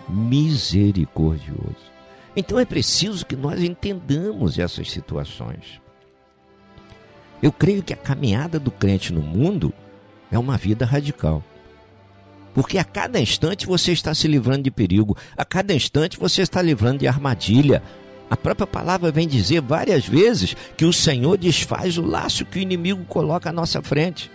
misericordioso. 0.07 1.91
Então 2.35 2.59
é 2.59 2.65
preciso 2.65 3.25
que 3.25 3.35
nós 3.35 3.61
entendamos 3.61 4.57
essas 4.57 4.89
situações. 4.89 5.81
Eu 7.41 7.51
creio 7.51 7.83
que 7.83 7.93
a 7.93 7.97
caminhada 7.97 8.59
do 8.59 8.71
crente 8.71 9.11
no 9.11 9.21
mundo 9.21 9.73
é 10.31 10.37
uma 10.37 10.57
vida 10.57 10.85
radical. 10.85 11.43
Porque 12.53 12.77
a 12.77 12.83
cada 12.83 13.19
instante 13.19 13.65
você 13.65 13.91
está 13.91 14.13
se 14.13 14.27
livrando 14.27 14.63
de 14.63 14.71
perigo, 14.71 15.17
a 15.35 15.43
cada 15.43 15.73
instante 15.73 16.19
você 16.19 16.41
está 16.41 16.61
livrando 16.61 16.99
de 16.99 17.07
armadilha. 17.07 17.81
A 18.29 18.37
própria 18.37 18.67
palavra 18.67 19.11
vem 19.11 19.27
dizer 19.27 19.61
várias 19.61 20.05
vezes 20.05 20.55
que 20.77 20.85
o 20.85 20.93
Senhor 20.93 21.37
desfaz 21.37 21.97
o 21.97 22.05
laço 22.05 22.45
que 22.45 22.59
o 22.59 22.61
inimigo 22.61 23.03
coloca 23.05 23.49
à 23.49 23.53
nossa 23.53 23.81
frente. 23.81 24.31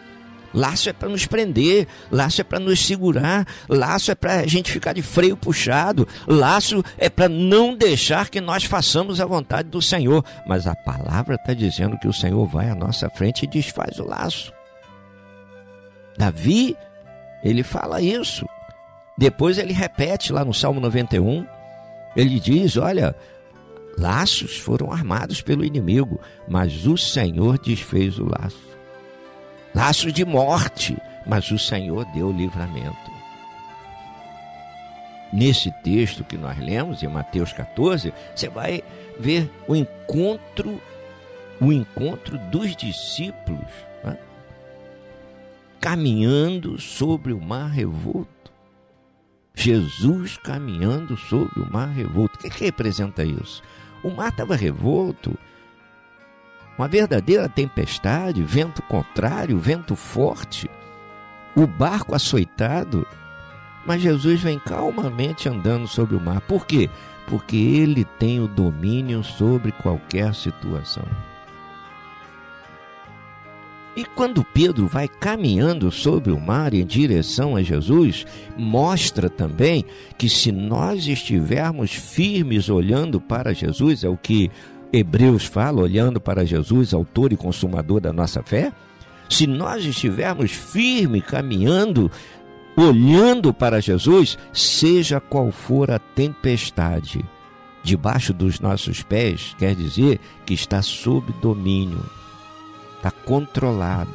Laço 0.57 0.89
é 0.89 0.93
para 0.95 1.11
nos 1.11 1.27
prender, 1.27 1.87
laço 2.11 2.41
é 2.41 2.45
para 2.45 2.59
nos 2.59 2.81
segurar, 2.81 3.47
laço 3.69 4.11
é 4.11 4.15
para 4.15 4.41
a 4.41 4.47
gente 4.47 4.73
ficar 4.73 4.95
de 4.95 5.03
freio 5.03 5.37
puxado, 5.37 6.09
laço 6.27 6.83
é 6.97 7.11
para 7.11 7.29
não 7.29 7.77
deixar 7.77 8.31
que 8.31 8.41
nós 8.41 8.65
façamos 8.65 9.21
a 9.21 9.27
vontade 9.27 9.69
do 9.69 9.83
Senhor. 9.83 10.25
Mas 10.47 10.67
a 10.67 10.75
palavra 10.75 11.35
está 11.35 11.53
dizendo 11.53 11.99
que 11.99 12.09
o 12.09 12.13
Senhor 12.13 12.47
vai 12.47 12.71
à 12.71 12.75
nossa 12.75 13.11
frente 13.11 13.45
e 13.45 13.47
desfaz 13.47 13.99
o 13.99 14.05
laço. 14.07 14.51
Davi 16.17 16.75
ele 17.45 17.63
fala 17.63 18.01
isso. 18.01 18.47
Depois 19.19 19.59
ele 19.59 19.75
repete 19.75 20.33
lá 20.33 20.43
no 20.43 20.55
Salmo 20.55 20.81
91. 20.81 21.47
Ele 22.17 22.41
diz: 22.41 22.79
Olha, 22.79 23.15
laços 23.99 24.57
foram 24.57 24.91
armados 24.91 25.43
pelo 25.43 25.67
inimigo, 25.67 26.19
mas 26.49 26.87
o 26.87 26.97
Senhor 26.97 27.59
desfez 27.59 28.19
o 28.19 28.25
laço. 28.25 28.76
Laços 29.77 30.11
de 30.11 30.25
morte, 30.25 30.97
mas 31.27 31.51
o 31.51 31.59
Senhor 31.59 32.07
deu 32.07 32.33
livramento. 32.33 33.13
Nesse 35.31 35.71
texto 35.71 36.25
que 36.25 36.39
nós 36.39 36.59
lemos, 36.59 37.03
em 37.03 37.09
Mateus 37.09 37.53
14, 37.53 38.11
você 38.35 38.49
vai 38.49 38.83
ver 39.21 39.51
o 39.69 39.77
encontro, 39.77 40.81
o 41.61 41.71
encontro 41.71 42.39
dos 42.51 42.75
discípulos 42.75 43.69
caminhando 45.87 46.81
sobre 46.81 47.35
o 47.35 47.41
mar 47.41 47.69
revolto. 47.69 48.51
Jesus 49.55 50.37
caminhando 50.39 51.17
sobre 51.17 51.61
o 51.61 51.71
mar 51.71 51.89
revolto. 51.89 52.35
O 52.37 52.39
que, 52.39 52.49
que 52.49 52.65
representa 52.65 53.23
isso? 53.23 53.63
O 54.03 54.11
mar 54.11 54.31
estava 54.31 54.57
revolto, 54.57 55.39
uma 56.79 56.87
verdadeira 56.87 57.49
tempestade, 57.49 58.43
vento 58.43 58.83
contrário, 58.83 59.59
vento 59.59 59.97
forte, 59.97 60.71
o 61.55 61.67
barco 61.67 62.15
açoitado. 62.15 63.07
Mas 63.87 64.03
Jesus 64.03 64.41
vem 64.41 64.59
calmamente 64.59 65.49
andando 65.49 65.87
sobre 65.87 66.17
o 66.17 66.21
mar. 66.21 66.41
Por 66.43 66.67
quê? 66.67 66.91
Porque 67.27 67.57
ele 67.57 68.05
tem 68.19 68.41
o 68.41 68.49
domínio 68.49 69.23
sobre 69.23 69.73
qualquer 69.73 70.35
situação. 70.35 71.05
E 73.97 74.05
quando 74.05 74.45
Pedro 74.45 74.87
vai 74.87 75.09
caminhando 75.09 75.91
sobre 75.91 76.31
o 76.31 76.39
mar 76.39 76.75
em 76.75 76.85
direção 76.85 77.57
a 77.57 77.63
Jesus, 77.63 78.27
mostra 78.55 79.31
também 79.31 79.87
que 80.19 80.29
se 80.29 80.53
nós 80.53 81.07
estivermos 81.07 81.93
firmes 81.93 82.69
olhando 82.69 83.19
para 83.19 83.55
Jesus, 83.55 84.05
é 84.05 84.09
o 84.09 84.17
que 84.17 84.51
Hebreus 84.93 85.45
fala, 85.45 85.83
olhando 85.83 86.21
para 86.21 86.47
Jesus, 86.47 86.95
autor 86.95 87.33
e 87.33 87.37
consumador 87.37 88.01
da 88.01 88.13
nossa 88.13 88.43
fé, 88.43 88.73
se 89.29 89.47
nós 89.47 89.85
estivermos 89.85 90.53
firmes 90.53 91.25
caminhando 91.25 92.11
olhando 92.77 93.55
para 93.55 93.81
Jesus, 93.81 94.37
seja 94.53 95.19
qual 95.19 95.51
for 95.51 95.91
a 95.91 95.99
tempestade, 95.99 97.25
debaixo 97.83 98.35
dos 98.35 98.61
nossos 98.61 99.03
pés, 99.03 99.57
quer 99.59 99.75
dizer 99.75 100.21
que 100.45 100.53
está 100.53 100.83
sob 100.83 101.33
domínio, 101.41 102.05
está 102.97 103.11
controlado. 103.11 104.13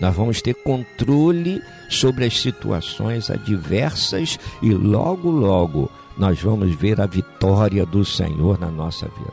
Nós 0.00 0.14
vamos 0.14 0.40
ter 0.42 0.54
controle 0.54 1.62
sobre 1.88 2.24
as 2.24 2.38
situações 2.40 3.30
adversas 3.30 4.38
e 4.62 4.70
logo, 4.72 5.30
logo 5.30 5.90
nós 6.16 6.40
vamos 6.40 6.74
ver 6.74 7.00
a 7.00 7.06
vitória 7.06 7.84
do 7.84 8.04
Senhor 8.04 8.58
na 8.58 8.70
nossa 8.70 9.06
vida. 9.08 9.32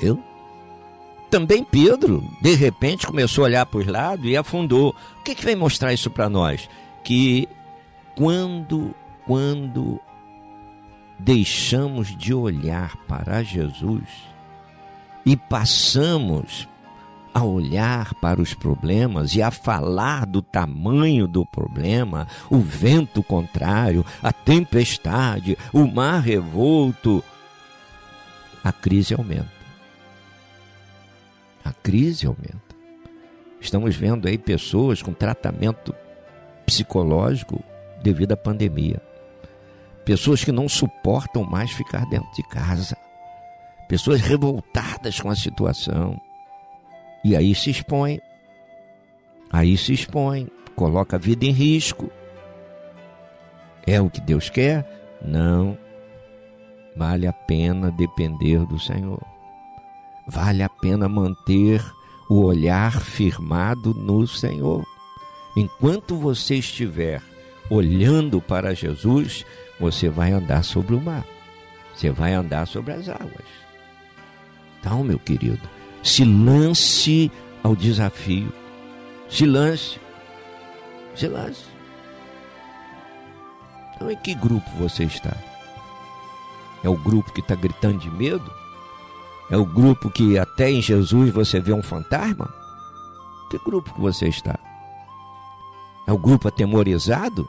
Eu? 0.00 0.22
Também 1.30 1.64
Pedro, 1.64 2.22
de 2.40 2.54
repente, 2.54 3.06
começou 3.06 3.44
a 3.44 3.48
olhar 3.48 3.66
para 3.66 3.80
os 3.80 3.86
lados 3.86 4.26
e 4.26 4.36
afundou. 4.36 4.94
O 5.18 5.22
que, 5.22 5.34
que 5.34 5.44
vem 5.44 5.56
mostrar 5.56 5.92
isso 5.92 6.10
para 6.10 6.28
nós? 6.28 6.68
Que 7.02 7.48
quando, 8.16 8.94
quando 9.26 10.00
deixamos 11.18 12.16
de 12.16 12.32
olhar 12.32 12.96
para 13.08 13.42
Jesus 13.42 14.02
e 15.26 15.36
passamos 15.36 16.68
a 17.34 17.42
olhar 17.42 18.14
para 18.14 18.40
os 18.40 18.54
problemas 18.54 19.34
e 19.34 19.42
a 19.42 19.50
falar 19.50 20.24
do 20.24 20.40
tamanho 20.40 21.26
do 21.26 21.44
problema, 21.44 22.28
o 22.48 22.60
vento 22.60 23.24
contrário, 23.24 24.06
a 24.22 24.32
tempestade, 24.32 25.58
o 25.72 25.84
mar 25.84 26.20
revolto, 26.20 27.24
a 28.62 28.72
crise 28.72 29.14
aumenta. 29.14 29.52
A 31.64 31.72
crise 31.72 32.24
aumenta. 32.24 32.62
Estamos 33.60 33.96
vendo 33.96 34.28
aí 34.28 34.38
pessoas 34.38 35.02
com 35.02 35.12
tratamento 35.12 35.92
psicológico 36.64 37.64
devido 38.00 38.32
à 38.32 38.36
pandemia. 38.36 39.02
Pessoas 40.04 40.44
que 40.44 40.52
não 40.52 40.68
suportam 40.68 41.42
mais 41.42 41.72
ficar 41.72 42.06
dentro 42.06 42.30
de 42.34 42.42
casa. 42.44 42.96
Pessoas 43.88 44.20
revoltadas 44.20 45.18
com 45.18 45.30
a 45.30 45.34
situação 45.34 46.20
e 47.24 47.34
aí 47.34 47.54
se 47.54 47.70
expõe. 47.70 48.20
Aí 49.50 49.76
se 49.78 49.92
expõe, 49.92 50.48
coloca 50.76 51.16
a 51.16 51.18
vida 51.18 51.46
em 51.46 51.50
risco. 51.50 52.10
É 53.86 54.00
o 54.00 54.10
que 54.10 54.20
Deus 54.20 54.50
quer? 54.50 54.84
Não. 55.24 55.78
Vale 56.96 57.26
a 57.26 57.32
pena 57.32 57.90
depender 57.90 58.64
do 58.66 58.78
Senhor. 58.78 59.22
Vale 60.26 60.62
a 60.62 60.68
pena 60.68 61.08
manter 61.08 61.84
o 62.28 62.42
olhar 62.42 63.00
firmado 63.00 63.94
no 63.94 64.26
Senhor. 64.26 64.84
Enquanto 65.56 66.16
você 66.16 66.56
estiver 66.56 67.22
olhando 67.70 68.40
para 68.40 68.74
Jesus, 68.74 69.44
você 69.78 70.08
vai 70.08 70.32
andar 70.32 70.62
sobre 70.62 70.94
o 70.94 71.00
mar. 71.00 71.24
Você 71.94 72.10
vai 72.10 72.32
andar 72.34 72.66
sobre 72.66 72.92
as 72.92 73.08
águas. 73.08 73.46
Então, 74.80 75.04
meu 75.04 75.18
querido, 75.18 75.68
se 76.04 76.22
lance 76.22 77.32
ao 77.62 77.74
desafio. 77.74 78.52
Se 79.28 79.46
lance. 79.46 79.98
Se 81.16 81.26
lance. 81.26 81.64
Então, 83.96 84.10
em 84.10 84.16
que 84.16 84.34
grupo 84.34 84.68
você 84.78 85.04
está? 85.04 85.34
É 86.84 86.88
o 86.88 86.96
grupo 86.96 87.32
que 87.32 87.40
está 87.40 87.54
gritando 87.54 87.98
de 87.98 88.10
medo? 88.10 88.52
É 89.50 89.56
o 89.56 89.64
grupo 89.64 90.10
que 90.10 90.38
até 90.38 90.70
em 90.70 90.82
Jesus 90.82 91.32
você 91.32 91.58
vê 91.58 91.72
um 91.72 91.82
fantasma? 91.82 92.52
Que 93.50 93.58
grupo 93.58 93.94
que 93.94 94.00
você 94.00 94.28
está? 94.28 94.58
É 96.06 96.12
o 96.12 96.18
grupo 96.18 96.48
atemorizado? 96.48 97.48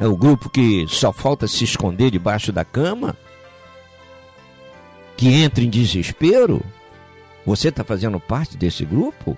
É 0.00 0.06
o 0.06 0.16
grupo 0.16 0.48
que 0.48 0.86
só 0.88 1.12
falta 1.12 1.46
se 1.46 1.64
esconder 1.64 2.10
debaixo 2.10 2.52
da 2.52 2.64
cama? 2.64 3.14
Que 5.14 5.28
entra 5.28 5.62
em 5.62 5.68
desespero? 5.68 6.64
Você 7.48 7.70
está 7.70 7.82
fazendo 7.82 8.20
parte 8.20 8.58
desse 8.58 8.84
grupo? 8.84 9.34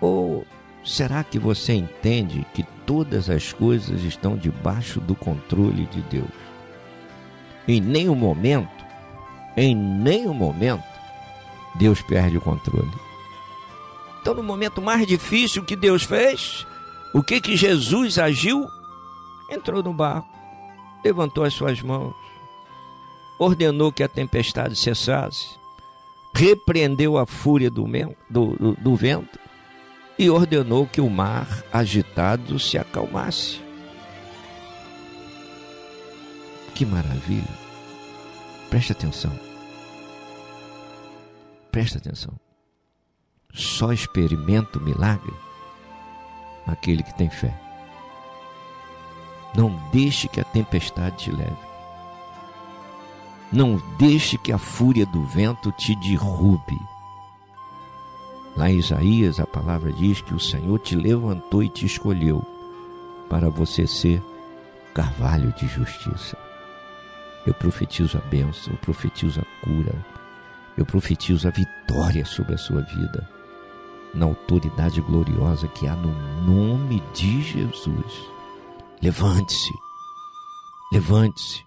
Ou 0.00 0.46
será 0.84 1.24
que 1.24 1.36
você 1.36 1.72
entende 1.72 2.46
que 2.54 2.62
todas 2.86 3.28
as 3.28 3.52
coisas 3.52 4.04
estão 4.04 4.36
debaixo 4.36 5.00
do 5.00 5.16
controle 5.16 5.86
de 5.86 6.00
Deus? 6.02 6.30
Em 7.66 7.80
nenhum 7.80 8.14
momento, 8.14 8.84
em 9.56 9.74
nenhum 9.74 10.32
momento, 10.32 10.84
Deus 11.74 12.00
perde 12.02 12.38
o 12.38 12.40
controle. 12.40 12.92
Então, 14.20 14.32
no 14.32 14.42
momento 14.44 14.80
mais 14.80 15.04
difícil 15.08 15.64
que 15.64 15.74
Deus 15.74 16.04
fez, 16.04 16.64
o 17.12 17.20
que 17.20 17.40
que 17.40 17.56
Jesus 17.56 18.16
agiu? 18.16 18.64
Entrou 19.50 19.82
no 19.82 19.92
barco, 19.92 20.28
levantou 21.04 21.42
as 21.42 21.52
suas 21.52 21.82
mãos, 21.82 22.14
ordenou 23.40 23.90
que 23.90 24.04
a 24.04 24.08
tempestade 24.08 24.76
cessasse, 24.76 25.58
repreendeu 26.40 27.18
a 27.18 27.26
fúria 27.26 27.70
do, 27.70 27.84
do, 28.30 28.56
do, 28.56 28.72
do 28.74 28.96
vento 28.96 29.38
e 30.18 30.30
ordenou 30.30 30.86
que 30.86 30.98
o 30.98 31.10
mar 31.10 31.46
agitado 31.70 32.58
se 32.58 32.78
acalmasse. 32.78 33.60
Que 36.74 36.86
maravilha! 36.86 37.60
Preste 38.70 38.92
atenção. 38.92 39.38
Preste 41.70 41.98
atenção. 41.98 42.32
Só 43.52 43.92
experimenta 43.92 44.78
o 44.78 44.82
milagre 44.82 45.34
aquele 46.66 47.02
que 47.02 47.14
tem 47.18 47.28
fé. 47.28 47.54
Não 49.54 49.76
deixe 49.90 50.26
que 50.26 50.40
a 50.40 50.44
tempestade 50.44 51.24
te 51.24 51.30
leve. 51.30 51.69
Não 53.52 53.82
deixe 53.98 54.38
que 54.38 54.52
a 54.52 54.58
fúria 54.58 55.04
do 55.04 55.24
vento 55.24 55.72
te 55.72 55.96
derrube. 55.96 56.78
Lá 58.56 58.70
em 58.70 58.78
Isaías, 58.78 59.40
a 59.40 59.46
palavra 59.46 59.92
diz 59.92 60.20
que 60.20 60.34
o 60.34 60.40
Senhor 60.40 60.78
te 60.78 60.94
levantou 60.94 61.62
e 61.62 61.68
te 61.68 61.86
escolheu 61.86 62.44
para 63.28 63.48
você 63.48 63.86
ser 63.86 64.22
carvalho 64.94 65.52
de 65.54 65.66
justiça. 65.66 66.36
Eu 67.46 67.54
profetizo 67.54 68.18
a 68.18 68.20
bênção, 68.20 68.72
eu 68.72 68.78
profetizo 68.78 69.40
a 69.40 69.64
cura, 69.64 69.94
eu 70.76 70.84
profetizo 70.84 71.48
a 71.48 71.50
vitória 71.50 72.24
sobre 72.24 72.54
a 72.54 72.58
sua 72.58 72.82
vida, 72.82 73.28
na 74.12 74.26
autoridade 74.26 75.00
gloriosa 75.00 75.66
que 75.68 75.86
há 75.86 75.94
no 75.94 76.12
nome 76.42 77.02
de 77.14 77.42
Jesus. 77.42 78.30
Levante-se, 79.02 79.72
levante-se, 80.92 81.64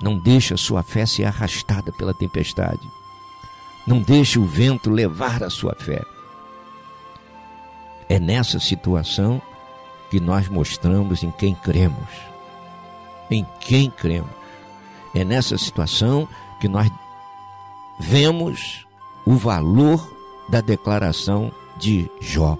não 0.00 0.18
deixe 0.18 0.54
a 0.54 0.56
sua 0.56 0.82
fé 0.82 1.06
ser 1.06 1.24
arrastada 1.24 1.92
pela 1.92 2.14
tempestade. 2.14 2.88
Não 3.86 4.00
deixe 4.00 4.38
o 4.38 4.44
vento 4.44 4.90
levar 4.90 5.42
a 5.42 5.50
sua 5.50 5.74
fé. 5.74 6.02
É 8.08 8.18
nessa 8.18 8.58
situação 8.58 9.40
que 10.10 10.20
nós 10.20 10.48
mostramos 10.48 11.22
em 11.22 11.30
quem 11.30 11.54
cremos. 11.54 12.08
Em 13.30 13.46
quem 13.60 13.90
cremos. 13.90 14.30
É 15.14 15.24
nessa 15.24 15.56
situação 15.56 16.28
que 16.60 16.68
nós 16.68 16.90
vemos 17.98 18.86
o 19.24 19.34
valor 19.36 20.12
da 20.48 20.60
declaração 20.60 21.52
de 21.76 22.10
Jó. 22.20 22.58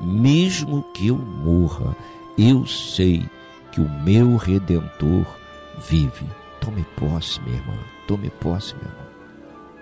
Mesmo 0.00 0.82
que 0.94 1.08
eu 1.08 1.16
morra, 1.16 1.96
eu 2.36 2.66
sei 2.66 3.28
que 3.72 3.80
o 3.80 3.88
meu 4.02 4.36
redentor 4.36 5.26
vive. 5.88 6.26
Tome 6.60 6.84
posse, 6.96 7.40
minha 7.42 7.56
irmã. 7.56 7.74
Tome 8.06 8.30
posse, 8.30 8.74
meu 8.76 8.84
irmão. 8.84 9.06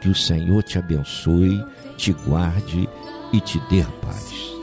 Que 0.00 0.08
o 0.08 0.14
Senhor 0.14 0.62
te 0.62 0.78
abençoe, 0.78 1.64
te 1.96 2.12
guarde 2.12 2.88
e 3.32 3.40
te 3.40 3.58
dê 3.70 3.82
paz. 4.02 4.53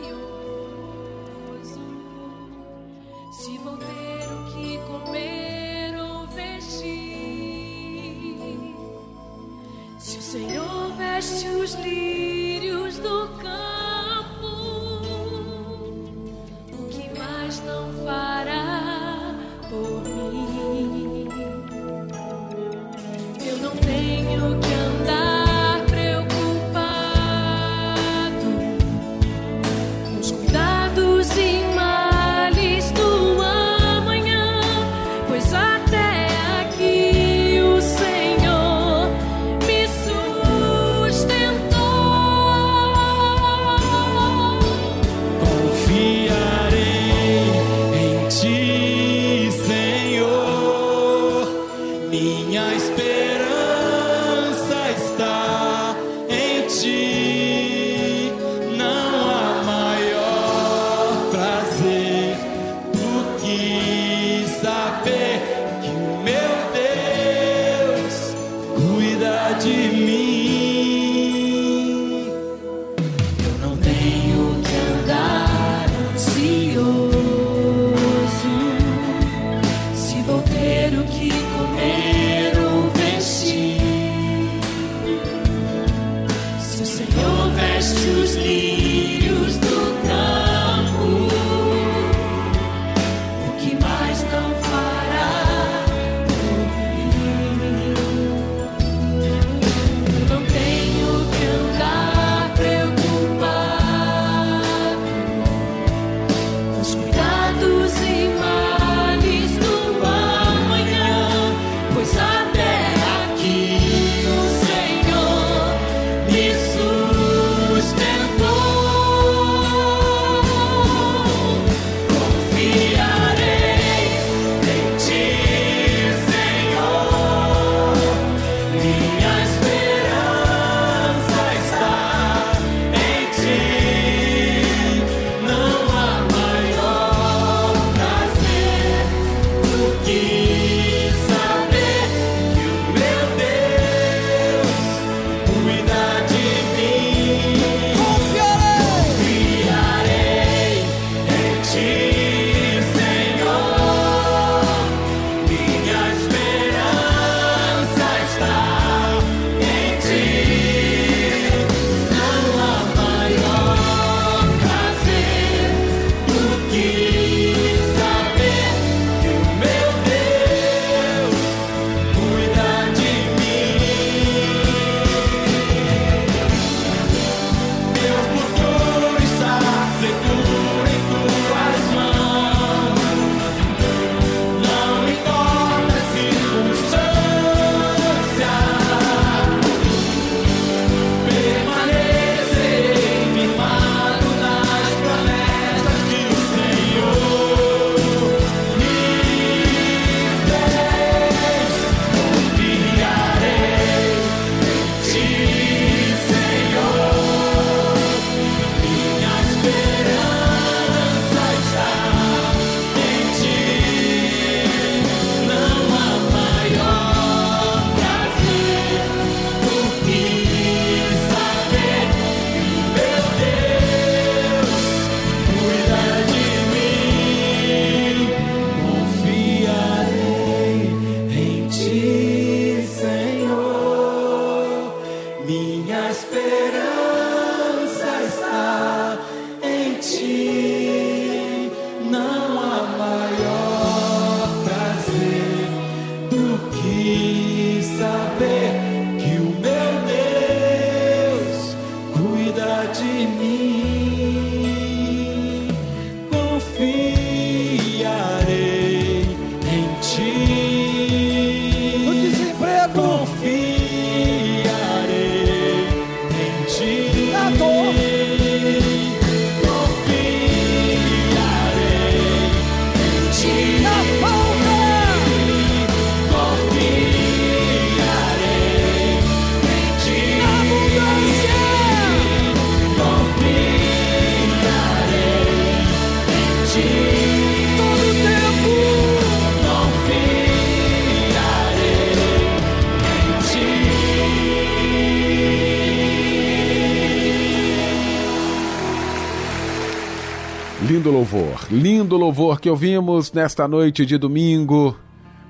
Lindo 300.87 301.11
louvor, 301.11 301.67
lindo 301.69 302.17
louvor 302.17 302.59
que 302.59 302.67
ouvimos 302.67 303.31
nesta 303.31 303.67
noite 303.67 304.03
de 304.03 304.17
domingo 304.17 304.97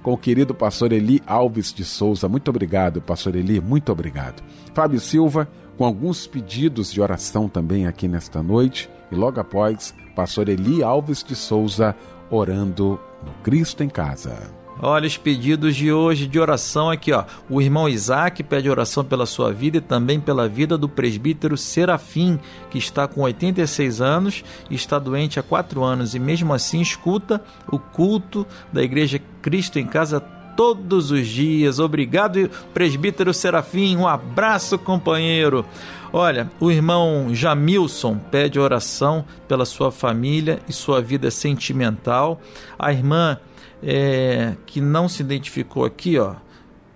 com 0.03 0.11
o 0.11 0.17
querido 0.17 0.53
pastor 0.53 0.91
Eli 0.91 1.21
Alves 1.25 1.73
de 1.73 1.85
Souza. 1.85 2.27
Muito 2.27 2.49
obrigado, 2.49 3.01
pastor 3.01 3.37
Eli, 3.37 3.61
muito 3.61 3.93
obrigado. 3.93 4.43
Fábio 4.73 4.99
Silva, 4.99 5.47
com 5.77 5.85
alguns 5.85 6.27
pedidos 6.27 6.91
de 6.91 7.01
oração 7.01 7.47
também 7.47 7.87
aqui 7.87 8.09
nesta 8.09 8.43
noite. 8.43 8.89
E 9.09 9.15
logo 9.15 9.39
após, 9.39 9.95
pastor 10.15 10.49
Eli 10.49 10.83
Alves 10.83 11.23
de 11.23 11.35
Souza 11.35 11.95
orando 12.29 12.99
no 13.25 13.31
Cristo 13.41 13.83
em 13.83 13.89
Casa. 13.89 14.60
Olha 14.81 15.07
os 15.07 15.15
pedidos 15.15 15.75
de 15.75 15.91
hoje 15.91 16.25
de 16.25 16.39
oração 16.39 16.89
aqui, 16.89 17.11
ó. 17.11 17.23
O 17.49 17.61
irmão 17.61 17.87
Isaac 17.87 18.41
pede 18.43 18.69
oração 18.69 19.05
pela 19.05 19.25
sua 19.25 19.53
vida 19.53 19.77
e 19.77 19.81
também 19.81 20.19
pela 20.19 20.47
vida 20.47 20.77
do 20.77 20.89
presbítero 20.89 21.55
Serafim, 21.55 22.39
que 22.69 22.77
está 22.77 23.07
com 23.07 23.21
86 23.21 24.01
anos 24.01 24.43
está 24.69 24.99
doente 24.99 25.39
há 25.39 25.43
4 25.43 25.83
anos 25.83 26.15
e 26.15 26.19
mesmo 26.19 26.53
assim 26.53 26.81
escuta 26.81 27.41
o 27.71 27.77
culto 27.77 28.45
da 28.71 28.81
Igreja 28.81 29.21
Cristo 29.41 29.79
em 29.79 29.85
Casa 29.85 30.19
todos 30.19 31.11
os 31.11 31.27
dias. 31.27 31.79
Obrigado, 31.79 32.49
presbítero 32.73 33.33
Serafim. 33.33 33.95
Um 33.95 34.07
abraço, 34.07 34.77
companheiro. 34.77 35.65
Olha, 36.13 36.51
o 36.59 36.69
irmão 36.69 37.29
Jamilson 37.33 38.17
pede 38.17 38.59
oração 38.59 39.23
pela 39.47 39.65
sua 39.65 39.91
família 39.91 40.59
e 40.67 40.73
sua 40.73 41.01
vida 41.01 41.31
sentimental. 41.31 42.41
A 42.77 42.91
irmã 42.91 43.37
é, 43.83 44.55
que 44.65 44.79
não 44.79 45.09
se 45.09 45.21
identificou 45.21 45.85
aqui, 45.85 46.17
ó. 46.17 46.35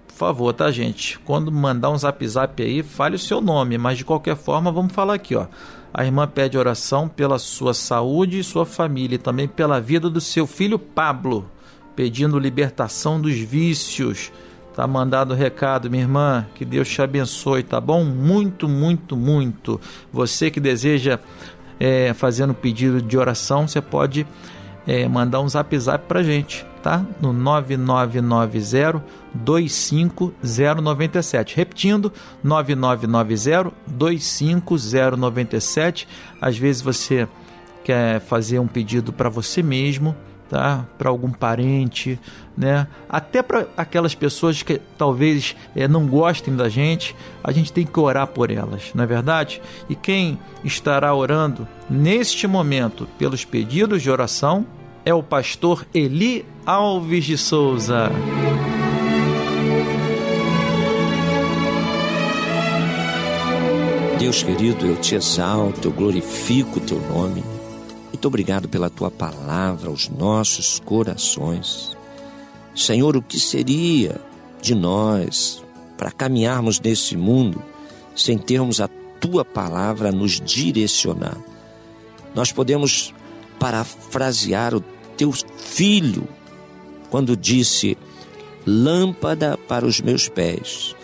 Por 0.07 0.13
favor, 0.15 0.53
tá, 0.53 0.71
gente? 0.71 1.19
Quando 1.19 1.51
mandar 1.51 1.89
um 1.89 1.97
zap 1.97 2.25
zap 2.25 2.63
aí, 2.63 2.81
fale 2.81 3.15
o 3.15 3.19
seu 3.19 3.41
nome, 3.41 3.77
mas 3.77 3.97
de 3.97 4.05
qualquer 4.05 4.35
forma, 4.35 4.71
vamos 4.71 4.93
falar 4.93 5.15
aqui, 5.15 5.35
ó. 5.35 5.47
A 5.93 6.05
irmã 6.05 6.27
pede 6.27 6.57
oração 6.57 7.07
pela 7.07 7.39
sua 7.39 7.73
saúde 7.73 8.39
e 8.39 8.43
sua 8.43 8.65
família, 8.65 9.15
e 9.15 9.19
também 9.19 9.47
pela 9.47 9.79
vida 9.79 10.09
do 10.09 10.21
seu 10.21 10.45
filho 10.45 10.77
Pablo, 10.77 11.49
pedindo 11.95 12.39
libertação 12.39 13.19
dos 13.19 13.35
vícios. 13.35 14.31
Tá 14.75 14.85
mandado 14.85 15.31
o 15.31 15.37
recado, 15.37 15.89
minha 15.89 16.03
irmã. 16.03 16.45
Que 16.53 16.65
Deus 16.65 16.89
te 16.89 17.01
abençoe, 17.01 17.63
tá 17.63 17.79
bom? 17.79 18.03
Muito, 18.03 18.67
muito, 18.67 19.15
muito. 19.15 19.79
Você 20.11 20.51
que 20.51 20.59
deseja 20.59 21.17
é, 21.79 22.13
fazer 22.13 22.43
um 22.49 22.53
pedido 22.53 23.01
de 23.01 23.17
oração, 23.17 23.65
você 23.65 23.81
pode 23.81 24.27
é, 24.85 25.07
mandar 25.07 25.39
um 25.39 25.47
zap 25.47 25.77
zap 25.79 26.05
pra 26.07 26.21
gente 26.21 26.65
tá? 26.85 27.03
No 27.19 27.33
9990 27.33 29.03
25097. 29.33 31.55
Repetindo, 31.55 32.13
9990 32.43 33.73
25097. 33.87 36.07
Às 36.39 36.59
vezes 36.59 36.83
você 36.83 37.27
quer 37.83 38.21
fazer 38.21 38.59
um 38.59 38.67
pedido 38.67 39.11
para 39.11 39.29
você 39.29 39.63
mesmo, 39.63 40.15
tá? 40.47 40.85
Para 40.95 41.09
algum 41.09 41.31
parente, 41.31 42.19
né? 42.55 42.85
Até 43.09 43.41
para 43.41 43.65
aquelas 43.75 44.13
pessoas 44.13 44.61
que 44.61 44.79
talvez 44.95 45.55
é, 45.75 45.87
não 45.87 46.05
gostem 46.05 46.55
da 46.55 46.69
gente, 46.69 47.15
a 47.43 47.51
gente 47.51 47.73
tem 47.73 47.83
que 47.83 47.99
orar 47.99 48.27
por 48.27 48.51
elas, 48.51 48.91
não 48.93 49.03
é 49.03 49.07
verdade? 49.07 49.59
E 49.89 49.95
quem 49.95 50.37
estará 50.63 51.15
orando 51.15 51.67
neste 51.89 52.45
momento 52.45 53.07
pelos 53.17 53.43
pedidos 53.43 54.03
de 54.03 54.11
oração 54.11 54.67
é 55.05 55.13
o 55.13 55.21
pastor 55.21 55.85
Eli 55.93 56.43
Alves 56.65 57.25
de 57.25 57.37
Souza. 57.37 58.09
Deus 64.17 64.41
querido, 64.41 64.87
eu 64.87 64.95
te 64.95 65.13
exalto, 65.13 65.87
eu 65.87 65.91
glorifico 65.91 66.79
o 66.79 66.81
teu 66.81 66.99
nome. 66.99 67.43
Muito 68.07 68.27
obrigado 68.27 68.67
pela 68.67 68.89
tua 68.89 69.11
palavra 69.11 69.89
aos 69.89 70.09
nossos 70.09 70.79
corações. 70.79 71.95
Senhor, 72.75 73.15
o 73.15 73.21
que 73.21 73.39
seria 73.39 74.19
de 74.59 74.73
nós 74.73 75.63
para 75.95 76.11
caminharmos 76.11 76.79
nesse 76.79 77.15
mundo 77.15 77.61
sem 78.15 78.39
termos 78.39 78.81
a 78.81 78.89
tua 79.19 79.45
palavra 79.45 80.11
nos 80.11 80.41
direcionar? 80.41 81.37
Nós 82.33 82.51
podemos 82.51 83.13
parafrasear 83.59 84.73
o 84.73 84.81
teu 85.17 85.31
filho 85.31 86.27
quando 87.09 87.35
disse: 87.35 87.97
Lâmpada 88.65 89.57
para 89.57 89.85
os 89.85 90.01
meus 90.01 90.27
pés 90.27 90.95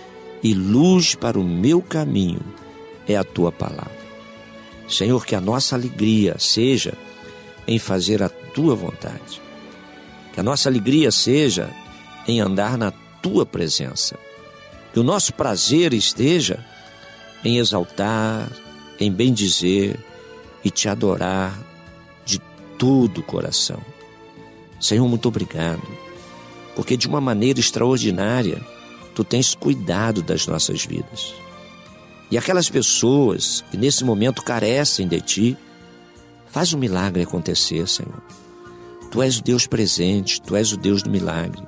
e 0.43 0.53
luz 0.53 1.15
para 1.15 1.39
o 1.39 1.43
meu 1.43 1.81
caminho 1.81 2.41
é 3.07 3.15
a 3.15 3.23
tua 3.23 3.51
palavra. 3.51 4.01
Senhor, 4.87 5.25
que 5.25 5.35
a 5.35 5.41
nossa 5.41 5.75
alegria 5.75 6.35
seja 6.37 6.93
em 7.67 7.79
fazer 7.79 8.21
a 8.21 8.29
tua 8.29 8.75
vontade. 8.75 9.41
Que 10.33 10.39
a 10.39 10.43
nossa 10.43 10.69
alegria 10.69 11.11
seja 11.11 11.69
em 12.27 12.41
andar 12.41 12.77
na 12.77 12.91
tua 13.21 13.45
presença. 13.45 14.17
Que 14.93 14.99
o 14.99 15.03
nosso 15.03 15.33
prazer 15.33 15.93
esteja 15.93 16.65
em 17.43 17.57
exaltar, 17.57 18.49
em 18.99 19.11
bendizer 19.11 19.97
e 20.63 20.69
te 20.69 20.89
adorar 20.89 21.57
de 22.25 22.39
todo 22.77 23.19
o 23.19 23.23
coração. 23.23 23.79
Senhor, 24.81 25.07
muito 25.07 25.27
obrigado, 25.27 25.83
porque 26.75 26.97
de 26.97 27.07
uma 27.07 27.21
maneira 27.21 27.59
extraordinária 27.59 28.59
tu 29.13 29.23
tens 29.23 29.53
cuidado 29.53 30.21
das 30.23 30.47
nossas 30.47 30.83
vidas. 30.83 31.33
E 32.31 32.37
aquelas 32.37 32.69
pessoas 32.69 33.63
que 33.69 33.77
nesse 33.77 34.03
momento 34.03 34.41
carecem 34.41 35.07
de 35.07 35.21
ti, 35.21 35.57
faz 36.49 36.73
um 36.73 36.79
milagre 36.79 37.23
acontecer, 37.23 37.87
Senhor. 37.87 38.21
Tu 39.11 39.21
és 39.21 39.37
o 39.37 39.43
Deus 39.43 39.67
presente, 39.67 40.41
tu 40.41 40.55
és 40.55 40.71
o 40.71 40.77
Deus 40.77 41.03
do 41.03 41.09
milagre. 41.09 41.61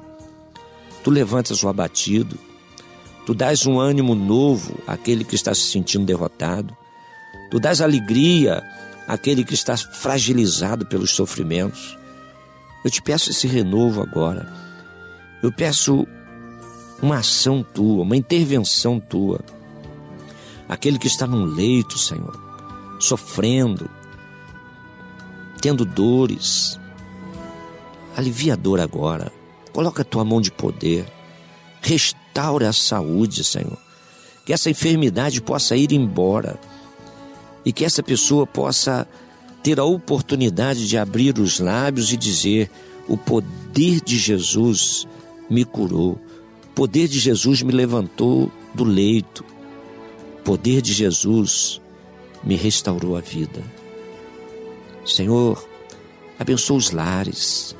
Tu 1.03 1.11
levantas 1.11 1.61
o 1.63 1.67
abatido, 1.67 2.39
tu 3.25 3.33
dás 3.33 3.65
um 3.65 3.77
ânimo 3.79 4.15
novo 4.15 4.79
àquele 4.87 5.25
que 5.25 5.35
está 5.35 5.53
se 5.53 5.61
sentindo 5.61 6.05
derrotado, 6.05 6.75
tu 7.51 7.59
dás 7.59 7.81
alegria 7.81 8.63
àquele 9.05 9.43
que 9.43 9.53
está 9.53 9.75
fragilizado 9.75 10.85
pelos 10.85 11.11
sofrimentos. 11.11 11.97
Eu 12.83 12.91
te 12.91 13.01
peço 13.01 13.29
esse 13.29 13.47
renovo 13.47 14.01
agora. 14.01 14.51
Eu 15.41 15.51
peço 15.51 16.07
uma 17.01 17.17
ação 17.17 17.63
tua, 17.63 18.03
uma 18.03 18.15
intervenção 18.15 18.99
tua 18.99 19.39
aquele 20.67 20.97
que 20.97 21.07
está 21.07 21.27
num 21.27 21.45
leito, 21.45 21.97
Senhor, 21.97 22.35
sofrendo, 22.99 23.89
tendo 25.61 25.85
dores. 25.85 26.79
Alivia 28.15 28.53
a 28.53 28.55
dor 28.55 28.79
agora. 28.79 29.31
Coloca 29.71 30.03
a 30.03 30.05
tua 30.05 30.23
mão 30.23 30.39
de 30.39 30.51
poder. 30.51 31.05
Restaura 31.81 32.69
a 32.69 32.73
saúde, 32.73 33.43
Senhor. 33.43 33.77
Que 34.45 34.53
essa 34.53 34.69
enfermidade 34.69 35.41
possa 35.41 35.75
ir 35.75 35.91
embora. 35.91 36.59
E 37.65 37.71
que 37.71 37.83
essa 37.85 38.03
pessoa 38.03 38.45
possa 38.45 39.07
ter 39.63 39.79
a 39.79 39.83
oportunidade 39.85 40.87
de 40.87 40.97
abrir 40.97 41.39
os 41.39 41.59
lábios 41.59 42.11
e 42.11 42.17
dizer: 42.17 42.69
O 43.07 43.17
poder 43.17 44.01
de 44.01 44.17
Jesus 44.17 45.07
me 45.49 45.65
curou. 45.65 46.19
O 46.65 46.73
poder 46.75 47.07
de 47.07 47.19
Jesus 47.19 47.61
me 47.61 47.71
levantou 47.71 48.51
do 48.75 48.83
leito 48.83 49.45
poder 50.43 50.81
de 50.81 50.93
Jesus 50.93 51.81
me 52.43 52.55
restaurou 52.55 53.15
a 53.15 53.21
vida. 53.21 53.63
Senhor, 55.05 55.65
abençoa 56.37 56.77
os 56.77 56.91
lares. 56.91 57.75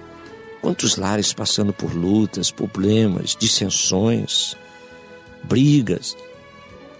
Quantos 0.62 0.96
lares 0.96 1.34
passando 1.34 1.74
por 1.74 1.94
lutas, 1.94 2.50
problemas, 2.50 3.36
dissensões, 3.38 4.56
brigas, 5.44 6.16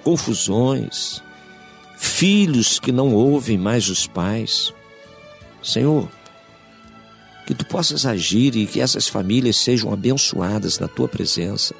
confusões, 0.04 1.24
filhos 2.06 2.80
que 2.80 2.92
não 2.92 3.14
ouvem 3.14 3.58
mais 3.58 3.90
os 3.90 4.08
pais. 4.08 4.74
Senhor, 5.62 6.10
que 7.46 7.54
tu 7.54 7.66
possas 7.66 8.06
agir 8.06 8.56
e 8.56 8.66
que 8.66 8.80
essas 8.80 9.08
famílias 9.08 9.58
sejam 9.58 9.92
abençoadas 9.92 10.80
na 10.80 10.88
tua 10.88 11.08
presença 11.08 11.74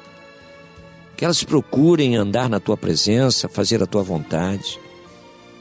que 1.16 1.24
elas 1.24 1.42
procurem 1.42 2.16
andar 2.16 2.48
na 2.48 2.60
tua 2.60 2.76
presença, 2.76 3.48
fazer 3.48 3.82
a 3.82 3.86
tua 3.86 4.02
vontade 4.02 4.78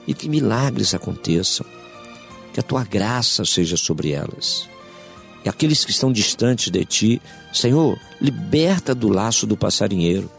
e 0.07 0.13
que 0.13 0.27
milagres 0.27 0.93
aconteçam, 0.93 1.65
que 2.53 2.59
a 2.59 2.63
tua 2.63 2.83
graça 2.83 3.45
seja 3.45 3.77
sobre 3.77 4.11
elas. 4.11 4.67
E 5.45 5.49
aqueles 5.49 5.83
que 5.83 5.91
estão 5.91 6.11
distantes 6.11 6.71
de 6.71 6.85
ti, 6.85 7.21
Senhor, 7.53 7.99
liberta 8.19 8.95
do 8.95 9.09
laço 9.09 9.45
do 9.45 9.57
passarinheiro 9.57 10.29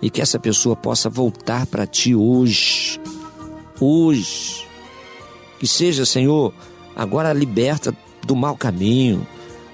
e 0.00 0.10
que 0.10 0.20
essa 0.20 0.38
pessoa 0.38 0.76
possa 0.76 1.08
voltar 1.08 1.66
para 1.66 1.86
ti 1.86 2.14
hoje. 2.14 3.00
Hoje. 3.80 4.66
Que 5.58 5.66
seja, 5.66 6.04
Senhor, 6.04 6.52
agora 6.94 7.32
liberta 7.32 7.96
do 8.26 8.36
mau 8.36 8.56
caminho, 8.56 9.26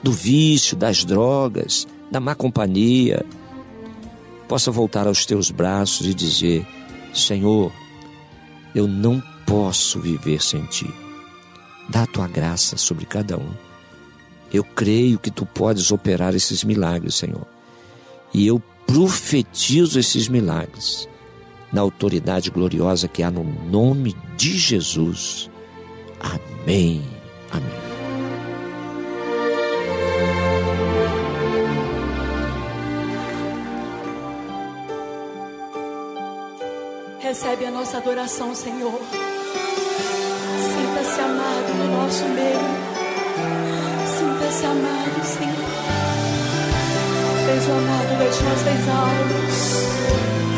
do 0.02 0.12
vício, 0.12 0.76
das 0.76 1.04
drogas, 1.04 1.86
da 2.10 2.20
má 2.20 2.34
companhia 2.34 3.24
possa 4.50 4.72
voltar 4.72 5.06
aos 5.06 5.24
teus 5.24 5.48
braços 5.52 6.08
e 6.08 6.12
dizer: 6.12 6.66
Senhor, 7.14 7.72
eu 8.74 8.88
não 8.88 9.22
posso 9.46 10.00
viver 10.00 10.42
sem 10.42 10.64
ti. 10.66 10.92
Dá 11.88 12.02
a 12.02 12.06
tua 12.06 12.26
graça 12.26 12.76
sobre 12.76 13.06
cada 13.06 13.36
um. 13.36 13.50
Eu 14.52 14.64
creio 14.64 15.20
que 15.20 15.30
tu 15.30 15.46
podes 15.46 15.92
operar 15.92 16.34
esses 16.34 16.64
milagres, 16.64 17.14
Senhor. 17.14 17.46
E 18.34 18.44
eu 18.44 18.60
profetizo 18.88 20.00
esses 20.00 20.26
milagres 20.28 21.08
na 21.72 21.80
autoridade 21.80 22.50
gloriosa 22.50 23.08
que 23.08 23.22
há 23.22 23.30
no 23.30 23.44
nome 23.44 24.16
de 24.36 24.56
Jesus. 24.56 25.50
Amém. 26.18 27.02
Amém. 27.50 27.90
Recebe 37.20 37.66
a 37.66 37.70
nossa 37.70 37.98
adoração, 37.98 38.54
Senhor. 38.54 39.00
Sinta-se 40.58 41.20
amado 41.20 41.74
no 41.74 41.96
nosso 41.96 42.24
meio. 42.24 42.58
Sinta-se 44.18 44.66
amado, 44.66 45.24
Senhor. 45.24 46.00
O 47.50 47.72
amado 47.72 48.18
das 48.18 48.40
nossas 48.40 48.88
almas. 48.88 50.49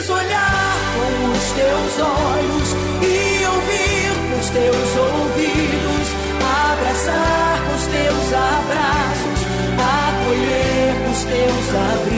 teus 4.55 4.96
ouvidos, 4.96 6.09
abraçar 6.70 7.59
os 7.74 7.86
teus 7.86 8.32
abraços, 8.32 9.40
acolher 9.82 10.94
os 11.11 11.24
teus 11.24 11.66
abrigos, 11.74 12.13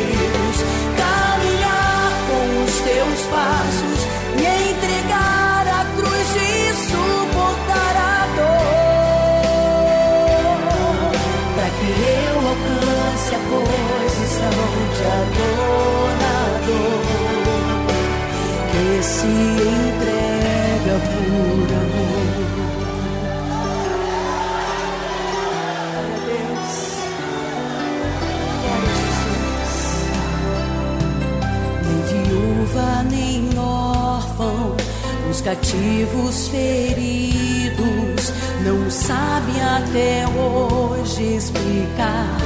os 35.36 35.40
cativos 35.42 36.48
feridos 36.48 38.32
não 38.64 38.90
sabem 38.90 39.60
até 39.60 40.24
hoje 40.28 41.36
explicar 41.36 42.36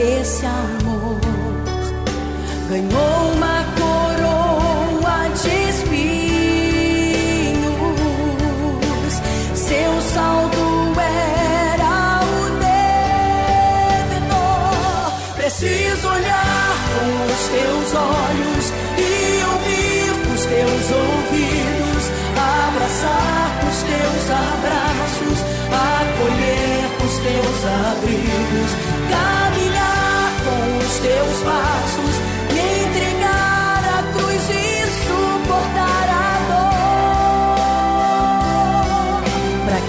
esse 0.00 0.44
amor. 0.44 1.20
Ganhou 2.68 3.39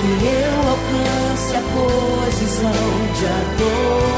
que 0.02 0.26
eu 0.26 0.70
alcance 0.70 1.56
a 1.56 1.62
posição 1.62 2.72
de 3.20 3.26
adorador 3.26 4.11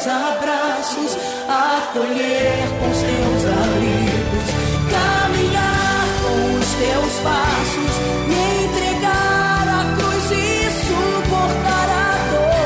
os 0.00 0.04
teus 0.04 0.06
abraços, 0.06 1.18
acolher 1.46 2.68
com 2.78 2.90
os 2.90 3.00
teus 3.02 3.44
abrigos, 3.44 4.48
caminhar 4.90 6.06
com 6.22 6.36
os 6.58 6.70
teus 6.74 7.14
passos, 7.22 7.92
me 8.26 8.42
entregar 8.64 9.64
à 9.68 9.80
cruz 9.96 10.26
e 10.32 10.44
suportar 10.86 11.88
a 11.90 12.16
dor, 12.30 12.64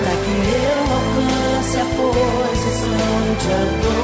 para 0.00 0.14
que 0.22 0.34
eu 0.54 0.82
alcance 0.94 1.76
a 1.78 1.86
posição 1.96 3.14
de 3.40 3.48
adorador 3.52 4.03